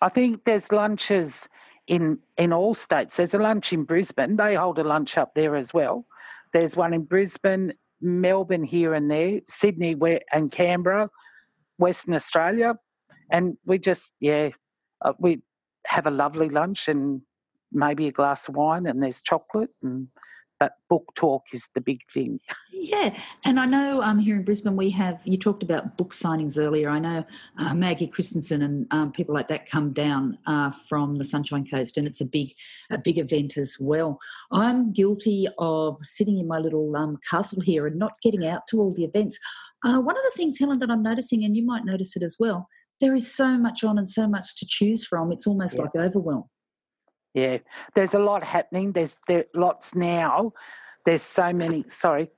I 0.00 0.08
think 0.08 0.44
there's 0.44 0.72
lunches 0.72 1.48
in 1.86 2.18
in 2.38 2.52
all 2.52 2.74
states. 2.74 3.16
There's 3.16 3.34
a 3.34 3.38
lunch 3.38 3.72
in 3.72 3.84
Brisbane. 3.84 4.36
They 4.36 4.54
hold 4.54 4.78
a 4.78 4.84
lunch 4.84 5.18
up 5.18 5.34
there 5.34 5.54
as 5.54 5.74
well. 5.74 6.06
There's 6.52 6.76
one 6.76 6.94
in 6.94 7.02
Brisbane, 7.02 7.74
Melbourne 8.00 8.64
here 8.64 8.94
and 8.94 9.10
there, 9.10 9.40
Sydney 9.48 9.96
and 10.32 10.50
Canberra, 10.50 11.10
Western 11.78 12.14
Australia, 12.14 12.74
and 13.30 13.56
we 13.64 13.78
just 13.78 14.12
yeah, 14.20 14.50
uh, 15.02 15.12
we 15.18 15.42
have 15.86 16.06
a 16.06 16.10
lovely 16.10 16.48
lunch 16.48 16.88
and 16.88 17.20
maybe 17.72 18.06
a 18.06 18.12
glass 18.12 18.48
of 18.48 18.56
wine 18.56 18.86
and 18.86 19.02
there's 19.02 19.20
chocolate 19.20 19.70
and 19.82 20.08
but 20.60 20.76
book 20.88 21.12
talk 21.14 21.42
is 21.52 21.68
the 21.74 21.80
big 21.80 22.00
thing. 22.10 22.38
Yeah, 22.72 23.16
and 23.44 23.58
I 23.58 23.66
know 23.66 24.02
um, 24.02 24.18
here 24.18 24.36
in 24.36 24.44
Brisbane 24.44 24.76
we 24.76 24.90
have. 24.90 25.20
You 25.24 25.36
talked 25.36 25.62
about 25.62 25.96
book 25.96 26.12
signings 26.12 26.56
earlier. 26.58 26.88
I 26.88 26.98
know 26.98 27.24
uh, 27.58 27.74
Maggie 27.74 28.06
Christensen 28.06 28.62
and 28.62 28.86
um, 28.90 29.12
people 29.12 29.34
like 29.34 29.48
that 29.48 29.68
come 29.68 29.92
down 29.92 30.38
uh, 30.46 30.70
from 30.88 31.16
the 31.16 31.24
Sunshine 31.24 31.66
Coast, 31.66 31.96
and 31.96 32.06
it's 32.06 32.20
a 32.20 32.24
big, 32.24 32.54
a 32.90 32.98
big 32.98 33.18
event 33.18 33.56
as 33.56 33.76
well. 33.80 34.18
I'm 34.52 34.92
guilty 34.92 35.48
of 35.58 35.98
sitting 36.02 36.38
in 36.38 36.46
my 36.46 36.58
little 36.58 36.94
um, 36.96 37.18
castle 37.28 37.60
here 37.60 37.86
and 37.86 37.98
not 37.98 38.20
getting 38.22 38.46
out 38.46 38.66
to 38.68 38.78
all 38.78 38.94
the 38.94 39.04
events. 39.04 39.38
Uh, 39.84 39.98
one 39.98 40.16
of 40.16 40.22
the 40.22 40.36
things, 40.36 40.58
Helen, 40.58 40.78
that 40.78 40.90
I'm 40.90 41.02
noticing, 41.02 41.44
and 41.44 41.56
you 41.56 41.64
might 41.64 41.84
notice 41.84 42.16
it 42.16 42.22
as 42.22 42.36
well, 42.38 42.68
there 43.00 43.14
is 43.14 43.34
so 43.34 43.56
much 43.58 43.84
on 43.84 43.98
and 43.98 44.08
so 44.08 44.26
much 44.28 44.56
to 44.56 44.66
choose 44.66 45.04
from. 45.04 45.32
It's 45.32 45.46
almost 45.46 45.74
yeah. 45.74 45.82
like 45.82 45.96
overwhelm. 45.96 46.44
Yeah, 47.34 47.58
there's 47.94 48.14
a 48.14 48.18
lot 48.18 48.44
happening. 48.44 48.92
There's 48.92 49.18
there 49.26 49.46
lots 49.54 49.94
now. 49.94 50.52
There's 51.04 51.22
so 51.22 51.52
many. 51.52 51.84
Sorry, 51.88 52.30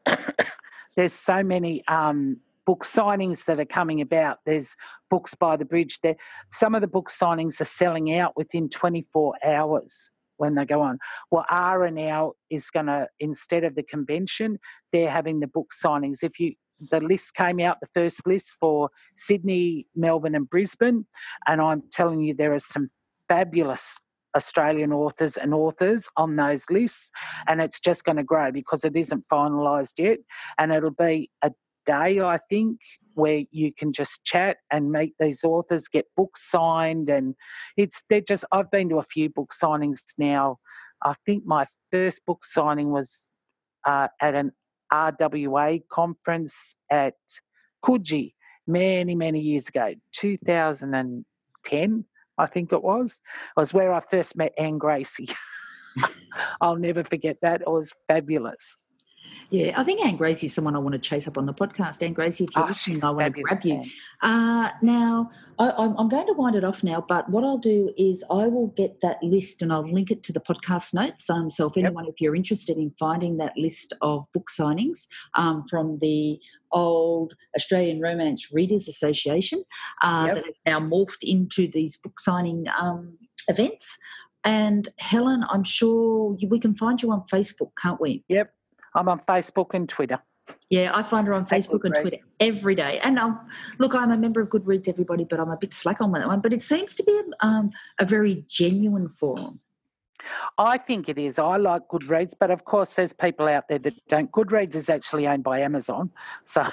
there's 0.96 1.12
so 1.12 1.42
many 1.42 1.86
um, 1.86 2.40
book 2.64 2.84
signings 2.84 3.44
that 3.44 3.60
are 3.60 3.66
coming 3.66 4.00
about. 4.00 4.38
There's 4.46 4.74
books 5.10 5.34
by 5.34 5.56
the 5.56 5.64
bridge. 5.64 6.00
There, 6.02 6.16
some 6.50 6.74
of 6.74 6.80
the 6.80 6.88
book 6.88 7.10
signings 7.10 7.60
are 7.60 7.66
selling 7.66 8.18
out 8.18 8.36
within 8.36 8.68
24 8.68 9.34
hours 9.44 10.10
when 10.38 10.54
they 10.54 10.64
go 10.64 10.80
on. 10.80 10.98
Well, 11.30 11.44
R 11.50 11.90
now 11.90 12.32
is 12.50 12.70
going 12.70 12.86
to 12.86 13.06
instead 13.20 13.64
of 13.64 13.74
the 13.74 13.82
convention, 13.82 14.58
they're 14.92 15.10
having 15.10 15.40
the 15.40 15.46
book 15.46 15.72
signings. 15.82 16.22
If 16.22 16.40
you 16.40 16.54
the 16.90 17.00
list 17.00 17.34
came 17.34 17.60
out, 17.60 17.78
the 17.80 17.88
first 17.94 18.26
list 18.26 18.56
for 18.60 18.90
Sydney, 19.16 19.86
Melbourne, 19.94 20.34
and 20.34 20.48
Brisbane, 20.48 21.06
and 21.46 21.60
I'm 21.60 21.82
telling 21.92 22.20
you, 22.20 22.34
there 22.34 22.54
are 22.54 22.58
some 22.58 22.90
fabulous 23.28 23.98
Australian 24.36 24.92
authors 24.92 25.36
and 25.38 25.54
authors 25.54 26.08
on 26.16 26.36
those 26.36 26.64
lists, 26.70 27.10
and 27.46 27.60
it's 27.60 27.80
just 27.80 28.04
going 28.04 28.16
to 28.16 28.24
grow 28.24 28.52
because 28.52 28.84
it 28.84 28.96
isn't 28.96 29.24
finalised 29.32 29.94
yet, 29.98 30.18
and 30.58 30.72
it'll 30.72 30.90
be 30.90 31.30
a 31.42 31.50
day, 31.86 32.20
I 32.20 32.38
think, 32.50 32.78
where 33.14 33.44
you 33.50 33.72
can 33.72 33.92
just 33.92 34.22
chat 34.24 34.58
and 34.70 34.92
meet 34.92 35.14
these 35.18 35.42
authors, 35.44 35.88
get 35.88 36.04
books 36.16 36.50
signed, 36.50 37.08
and 37.08 37.34
it's 37.76 38.02
they're 38.10 38.20
just. 38.20 38.44
I've 38.52 38.70
been 38.70 38.90
to 38.90 38.98
a 38.98 39.02
few 39.02 39.30
book 39.30 39.52
signings 39.54 40.00
now. 40.18 40.58
I 41.02 41.14
think 41.24 41.46
my 41.46 41.66
first 41.90 42.20
book 42.26 42.44
signing 42.44 42.90
was 42.90 43.30
uh, 43.86 44.08
at 44.20 44.34
an 44.34 44.52
RWA 44.92 45.82
conference 45.90 46.76
at 46.90 47.14
Coogee 47.84 48.34
many, 48.66 49.14
many 49.14 49.40
years 49.40 49.68
ago, 49.68 49.94
2010. 50.12 52.04
I 52.38 52.46
think 52.46 52.72
it 52.72 52.82
was. 52.82 53.20
Was 53.56 53.72
where 53.72 53.92
I 53.92 54.00
first 54.00 54.36
met 54.36 54.52
Anne 54.58 54.78
Gracie. 54.78 55.28
I'll 56.60 56.76
never 56.76 57.02
forget 57.02 57.38
that. 57.42 57.62
It 57.62 57.70
was 57.70 57.92
fabulous. 58.08 58.76
Yeah, 59.50 59.80
I 59.80 59.84
think 59.84 60.04
Anne 60.04 60.16
Gracie 60.16 60.46
is 60.46 60.54
someone 60.54 60.74
I 60.74 60.80
want 60.80 60.94
to 60.94 60.98
chase 60.98 61.28
up 61.28 61.38
on 61.38 61.46
the 61.46 61.54
podcast. 61.54 62.02
Anne 62.02 62.12
Gracie, 62.12 62.44
if 62.44 62.50
you're 62.56 62.64
oh, 62.64 62.68
listening, 62.68 63.04
I 63.04 63.10
want 63.10 63.34
to 63.34 63.42
grab 63.42 63.60
you. 63.64 63.84
Uh, 64.20 64.70
now, 64.82 65.30
I, 65.58 65.84
am 65.84 66.08
going 66.08 66.26
to 66.26 66.32
wind 66.32 66.56
it 66.56 66.64
off 66.64 66.82
now, 66.82 67.04
but 67.08 67.30
what 67.30 67.44
I'll 67.44 67.58
do 67.58 67.92
is 67.96 68.24
I 68.28 68.48
will 68.48 68.68
get 68.76 69.00
that 69.02 69.22
list 69.22 69.62
and 69.62 69.72
I'll 69.72 69.88
link 69.88 70.10
it 70.10 70.24
to 70.24 70.32
the 70.32 70.40
podcast 70.40 70.92
notes. 70.94 71.30
Um, 71.30 71.50
so 71.50 71.66
if 71.66 71.76
anyone, 71.76 72.04
yep. 72.04 72.14
if 72.14 72.20
you're 72.20 72.34
interested 72.34 72.76
in 72.76 72.92
finding 72.98 73.36
that 73.36 73.56
list 73.56 73.92
of 74.02 74.26
book 74.34 74.48
signings 74.50 75.06
um, 75.34 75.64
from 75.70 75.98
the 76.00 76.38
old 76.72 77.34
Australian 77.56 78.00
Romance 78.00 78.52
Readers 78.52 78.88
Association 78.88 79.64
uh, 80.02 80.24
yep. 80.26 80.36
that 80.36 80.46
has 80.46 80.58
now 80.66 80.80
morphed 80.80 81.22
into 81.22 81.70
these 81.72 81.96
book 81.96 82.18
signing 82.18 82.66
um, 82.78 83.16
events. 83.48 83.96
And 84.44 84.88
Helen, 84.98 85.44
I'm 85.50 85.64
sure 85.64 86.36
we 86.48 86.60
can 86.60 86.76
find 86.76 87.02
you 87.02 87.10
on 87.10 87.24
Facebook, 87.32 87.70
can't 87.80 88.00
we? 88.00 88.24
Yep, 88.28 88.52
I'm 88.96 89.08
on 89.08 89.20
Facebook 89.20 89.74
and 89.74 89.88
Twitter. 89.88 90.18
Yeah, 90.70 90.92
I 90.94 91.02
find 91.02 91.26
her 91.26 91.34
on 91.34 91.46
Facebook 91.46 91.84
and 91.84 91.94
Twitter 91.94 92.18
every 92.40 92.74
day. 92.74 93.00
And 93.02 93.18
um, 93.18 93.38
look, 93.78 93.94
I'm 93.94 94.10
a 94.10 94.16
member 94.16 94.40
of 94.40 94.48
Goodreads, 94.48 94.88
everybody, 94.88 95.24
but 95.24 95.40
I'm 95.40 95.50
a 95.50 95.56
bit 95.56 95.74
slack 95.74 96.00
on 96.00 96.12
that 96.12 96.26
one. 96.26 96.40
But 96.40 96.52
it 96.52 96.62
seems 96.62 96.94
to 96.96 97.04
be 97.04 97.12
a, 97.12 97.46
um, 97.46 97.70
a 97.98 98.04
very 98.04 98.44
genuine 98.48 99.08
forum. 99.08 99.60
I 100.58 100.78
think 100.78 101.08
it 101.08 101.18
is. 101.18 101.38
I 101.38 101.56
like 101.56 101.82
Goodreads, 101.88 102.34
but 102.38 102.50
of 102.50 102.64
course, 102.64 102.94
there's 102.94 103.12
people 103.12 103.46
out 103.48 103.68
there 103.68 103.78
that 103.78 103.94
don't. 104.08 104.30
Goodreads 104.32 104.74
is 104.74 104.88
actually 104.88 105.26
owned 105.26 105.44
by 105.44 105.60
Amazon, 105.60 106.10
so 106.44 106.66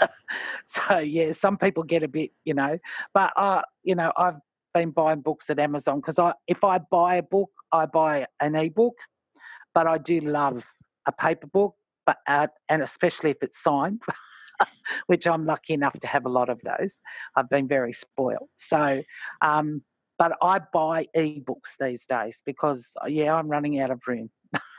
so 0.66 0.98
yeah, 0.98 1.32
some 1.32 1.56
people 1.56 1.82
get 1.82 2.02
a 2.02 2.08
bit, 2.08 2.30
you 2.44 2.54
know. 2.54 2.78
But 3.14 3.32
uh, 3.36 3.62
you 3.82 3.94
know, 3.94 4.12
I've 4.16 4.36
been 4.74 4.90
buying 4.90 5.20
books 5.20 5.50
at 5.50 5.58
Amazon 5.58 6.00
because 6.00 6.18
I, 6.18 6.32
if 6.46 6.64
I 6.64 6.78
buy 6.78 7.16
a 7.16 7.22
book, 7.22 7.50
I 7.72 7.86
buy 7.86 8.26
an 8.40 8.54
ebook, 8.54 8.98
but 9.74 9.86
I 9.86 9.98
do 9.98 10.20
love 10.20 10.64
a 11.06 11.12
paper 11.12 11.46
book, 11.46 11.74
but 12.06 12.18
uh, 12.26 12.48
and 12.68 12.82
especially 12.82 13.30
if 13.30 13.38
it's 13.42 13.62
signed, 13.62 14.02
which 15.06 15.26
I'm 15.26 15.46
lucky 15.46 15.74
enough 15.74 15.98
to 16.00 16.06
have 16.06 16.26
a 16.26 16.30
lot 16.30 16.48
of 16.48 16.60
those. 16.62 17.00
I've 17.36 17.48
been 17.48 17.68
very 17.68 17.92
spoiled. 17.92 18.48
So, 18.56 19.02
um, 19.40 19.82
but 20.18 20.32
I 20.42 20.60
buy 20.72 21.08
ebooks 21.16 21.76
these 21.80 22.06
days 22.06 22.42
because 22.44 22.94
yeah, 23.06 23.34
I'm 23.34 23.48
running 23.48 23.80
out 23.80 23.90
of 23.90 24.02
room. 24.06 24.30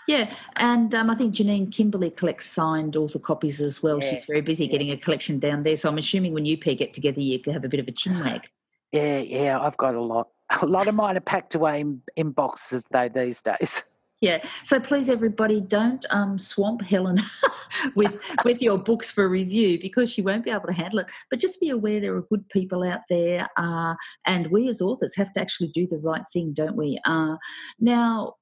Yeah, 0.07 0.33
and 0.57 0.93
um, 0.93 1.09
I 1.09 1.15
think 1.15 1.33
Janine 1.33 1.71
Kimberley 1.71 2.09
collects 2.09 2.47
signed 2.47 2.95
author 2.95 3.19
copies 3.19 3.61
as 3.61 3.81
well. 3.81 3.99
Yeah. 4.01 4.15
She's 4.15 4.25
very 4.25 4.41
busy 4.41 4.67
getting 4.67 4.91
a 4.91 4.97
collection 4.97 5.39
down 5.39 5.63
there. 5.63 5.77
So 5.77 5.89
I'm 5.89 5.97
assuming 5.97 6.33
when 6.33 6.45
you 6.45 6.57
pair 6.57 6.75
get 6.75 6.93
together, 6.93 7.21
you 7.21 7.39
can 7.39 7.53
have 7.53 7.63
a 7.63 7.69
bit 7.69 7.79
of 7.79 7.87
a 7.87 7.91
chinwag. 7.91 8.43
Yeah, 8.91 9.17
yeah, 9.17 9.59
I've 9.59 9.75
got 9.77 9.95
a 9.95 10.01
lot. 10.01 10.27
A 10.61 10.67
lot 10.67 10.87
of 10.87 10.93
mine 10.93 11.17
are 11.17 11.21
packed 11.21 11.55
away 11.55 11.81
in, 11.81 12.03
in 12.15 12.29
boxes 12.29 12.83
though 12.91 13.09
these 13.09 13.41
days. 13.41 13.81
Yeah. 14.23 14.41
So 14.63 14.79
please, 14.79 15.09
everybody, 15.09 15.59
don't 15.59 16.05
um, 16.09 16.39
swamp 16.39 16.81
Helen 16.81 17.21
with 17.95 18.17
with 18.45 18.61
your 18.61 18.77
books 18.77 19.11
for 19.11 19.27
review 19.27 19.77
because 19.81 20.09
she 20.09 20.21
won't 20.21 20.45
be 20.45 20.49
able 20.49 20.67
to 20.67 20.73
handle 20.73 20.99
it. 20.99 21.07
But 21.29 21.41
just 21.41 21.59
be 21.59 21.69
aware 21.69 21.99
there 21.99 22.15
are 22.15 22.21
good 22.21 22.47
people 22.47 22.83
out 22.85 23.01
there, 23.09 23.49
uh, 23.57 23.95
and 24.25 24.47
we 24.47 24.69
as 24.69 24.81
authors 24.81 25.13
have 25.17 25.33
to 25.33 25.41
actually 25.41 25.71
do 25.73 25.87
the 25.87 25.97
right 25.97 26.23
thing, 26.31 26.53
don't 26.53 26.77
we? 26.77 26.99
Uh, 27.05 27.35
now. 27.79 28.35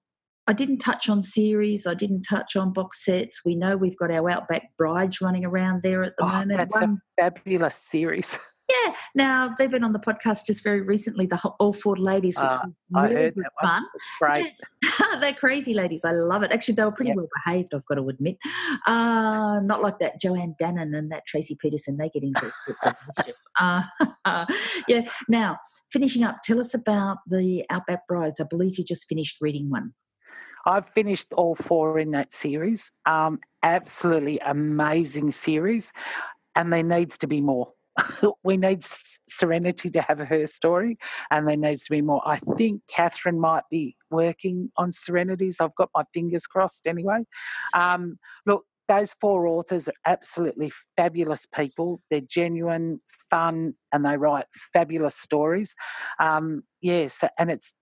I 0.48 0.54
didn't 0.54 0.80
touch 0.80 1.08
on 1.08 1.22
series. 1.22 1.86
I 1.86 1.94
didn't 1.94 2.24
touch 2.24 2.56
on 2.56 2.74
box 2.74 3.06
sets. 3.06 3.42
We 3.46 3.56
know 3.56 3.78
we've 3.78 3.96
got 3.96 4.12
our 4.12 4.30
Outback 4.30 4.72
Brides 4.76 5.22
running 5.22 5.46
around 5.46 5.84
there 5.84 6.04
at 6.04 6.14
the 6.18 6.26
oh, 6.26 6.28
moment. 6.28 6.58
That's 6.58 6.74
One, 6.74 7.00
a 7.20 7.22
fabulous 7.22 7.76
series. 7.76 8.38
Yeah. 8.72 8.94
Now 9.16 9.56
they've 9.58 9.70
been 9.70 9.84
on 9.84 9.94
the 9.94 10.00
podcast 10.00 10.46
just 10.46 10.64
very 10.64 10.82
recently. 10.82 11.26
The 11.26 11.38
All 11.60 11.74
Four 11.74 11.98
Ladies, 11.98 12.38
which 12.38 12.46
uh, 12.46 12.60
was 12.90 13.12
really 13.12 13.34
fun. 13.62 13.86
Right. 14.22 14.54
Yeah. 14.84 15.18
They're 15.20 15.34
crazy 15.34 15.74
ladies. 15.74 16.06
I 16.06 16.12
love 16.12 16.44
it. 16.44 16.52
Actually, 16.52 16.76
they 16.76 16.84
were 16.84 16.92
pretty 16.92 17.10
yep. 17.10 17.18
well 17.18 17.28
behaved. 17.44 17.74
I've 17.74 17.86
got 17.86 17.96
to 17.96 18.08
admit. 18.08 18.38
Uh, 18.88 19.60
not 19.64 19.82
like 19.82 20.00
that 20.00 20.22
Joanne 20.22 20.56
Dannon 20.62 20.98
and 20.98 21.12
that 21.12 21.26
Tracy 21.28 21.58
Peterson. 21.60 21.98
They 21.98 22.10
get 22.10 22.24
into 22.24 22.52
it. 22.68 23.36
uh, 23.60 23.82
yeah. 24.88 25.02
Now 25.28 25.58
finishing 25.92 26.24
up. 26.24 26.38
Tell 26.44 26.60
us 26.60 26.74
about 26.74 27.18
the 27.28 27.66
Outback 27.70 28.08
Brides. 28.08 28.40
I 28.40 28.46
believe 28.50 28.78
you 28.78 28.86
just 28.86 29.08
finished 29.08 29.38
reading 29.42 29.70
one. 29.70 29.94
I've 30.66 30.88
finished 30.90 31.34
all 31.34 31.56
four 31.56 31.98
in 31.98 32.12
that 32.12 32.34
series. 32.34 32.92
Um, 33.06 33.40
absolutely 33.64 34.40
amazing 34.40 35.32
series, 35.32 35.92
and 36.56 36.72
there 36.72 36.84
needs 36.84 37.18
to 37.20 37.28
be 37.28 37.42
more. 37.42 37.74
we 38.44 38.58
need 38.58 38.86
Serenity 39.28 39.90
to 39.92 40.02
have 40.02 40.20
her 40.20 40.46
story, 40.48 40.98
and 41.30 41.48
there 41.48 41.58
needs 41.58 41.86
to 41.86 41.92
be 41.92 42.02
more. 42.02 42.22
I 42.26 42.38
think 42.58 42.82
Cathryn 42.92 43.38
might 43.38 43.64
be 43.70 43.96
working 44.10 44.72
on 44.78 44.92
Serenities. 44.92 45.58
I've 45.60 45.76
got 45.76 45.90
my 45.96 46.04
fingers 46.14 46.48
crossed 46.48 46.88
anyway. 46.88 47.24
Um, 47.74 48.18
look, 48.46 48.66
those 48.88 49.14
four 49.22 49.48
authors 49.48 49.88
are 49.88 49.94
absolutely 50.06 50.72
fabulous 50.98 51.46
people. 51.56 52.02
They're 52.10 52.22
genuine, 52.22 53.00
fun, 53.30 53.74
and 53.94 54.06
they 54.06 54.18
write 54.18 54.46
fabulous 54.74 55.18
stories. 55.18 55.74
Um, 56.20 56.64
yes, 56.82 57.24
and 57.40 57.50
it's 57.50 57.74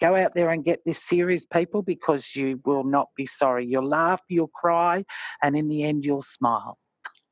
go 0.00 0.16
out 0.16 0.34
there 0.34 0.50
and 0.50 0.64
get 0.64 0.80
this 0.84 1.02
series, 1.02 1.46
people, 1.46 1.80
because 1.80 2.34
you 2.34 2.60
will 2.64 2.84
not 2.84 3.08
be 3.16 3.24
sorry. 3.24 3.64
You'll 3.64 3.88
laugh, 3.88 4.20
you'll 4.28 4.48
cry, 4.48 5.04
and 5.42 5.56
in 5.56 5.68
the 5.68 5.84
end, 5.84 6.04
you'll 6.04 6.22
smile. 6.22 6.76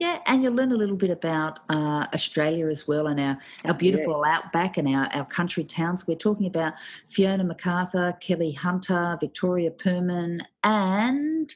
Yeah, 0.00 0.18
and 0.24 0.42
you'll 0.42 0.54
learn 0.54 0.72
a 0.72 0.76
little 0.76 0.96
bit 0.96 1.10
about 1.10 1.60
uh, 1.68 2.06
Australia 2.14 2.68
as 2.68 2.88
well 2.88 3.08
and 3.08 3.20
our, 3.20 3.38
our 3.66 3.74
beautiful 3.74 4.22
yeah. 4.24 4.38
outback 4.38 4.78
and 4.78 4.88
our, 4.88 5.06
our 5.12 5.26
country 5.26 5.62
towns. 5.62 6.06
We're 6.06 6.16
talking 6.16 6.46
about 6.46 6.72
Fiona 7.08 7.44
McArthur, 7.44 8.18
Kelly 8.18 8.52
Hunter, 8.52 9.18
Victoria 9.20 9.70
Purman, 9.70 10.40
and 10.64 11.54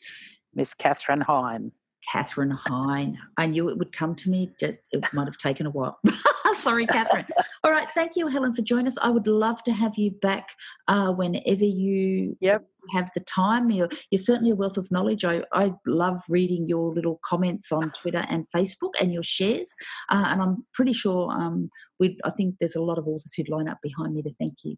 Miss 0.54 0.74
Cathryn 0.74 1.22
Hein. 1.22 1.72
Cathryn 2.12 2.54
Hein. 2.68 3.18
I 3.38 3.46
knew 3.46 3.70
it 3.70 3.78
would 3.78 3.92
come 3.92 4.14
to 4.16 4.28
me. 4.28 4.50
Just, 4.60 4.76
it 4.92 5.10
might 5.14 5.26
have 5.26 5.38
taken 5.38 5.64
a 5.64 5.70
while. 5.70 5.98
Sorry, 6.56 6.86
Cathryn. 6.86 7.26
All 7.64 7.70
right. 7.70 7.90
Thank 7.92 8.14
you, 8.14 8.28
Helen, 8.28 8.54
for 8.54 8.60
joining 8.60 8.88
us. 8.88 8.98
I 9.00 9.08
would 9.08 9.26
love 9.26 9.62
to 9.64 9.72
have 9.72 9.96
you 9.96 10.10
back 10.10 10.50
uh, 10.86 11.12
whenever 11.12 11.64
you 11.64 12.36
yep. 12.40 12.66
Have 12.92 13.10
the 13.14 13.20
time. 13.20 13.70
You're, 13.70 13.88
you're 14.10 14.22
certainly 14.22 14.50
a 14.50 14.54
wealth 14.54 14.76
of 14.76 14.90
knowledge. 14.90 15.24
I, 15.24 15.42
I 15.52 15.72
love 15.86 16.20
reading 16.28 16.68
your 16.68 16.92
little 16.92 17.20
comments 17.24 17.72
on 17.72 17.92
Twitter 17.92 18.24
and 18.28 18.46
Facebook 18.54 18.92
and 19.00 19.12
your 19.12 19.22
shares. 19.22 19.70
Uh, 20.10 20.24
and 20.26 20.42
I'm 20.42 20.66
pretty 20.74 20.92
sure 20.92 21.30
um, 21.30 21.70
we 21.98 22.18
I 22.24 22.30
think 22.30 22.56
there's 22.60 22.76
a 22.76 22.82
lot 22.82 22.98
of 22.98 23.06
authors 23.06 23.32
who'd 23.34 23.48
line 23.48 23.68
up 23.68 23.78
behind 23.82 24.14
me 24.14 24.22
to 24.22 24.34
thank 24.38 24.54
you. 24.64 24.76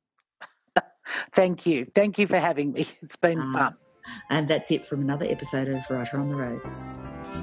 thank 1.33 1.67
you. 1.67 1.87
Thank 1.95 2.19
you 2.19 2.27
for 2.27 2.39
having 2.39 2.73
me. 2.73 2.87
It's 3.03 3.17
been 3.17 3.41
uh, 3.41 3.53
fun. 3.53 3.75
And 4.31 4.49
that's 4.49 4.71
it 4.71 4.87
from 4.87 5.03
another 5.03 5.27
episode 5.29 5.69
of 5.69 5.79
Writer 5.91 6.19
on 6.21 6.29
the 6.29 6.37
Road. 6.37 7.36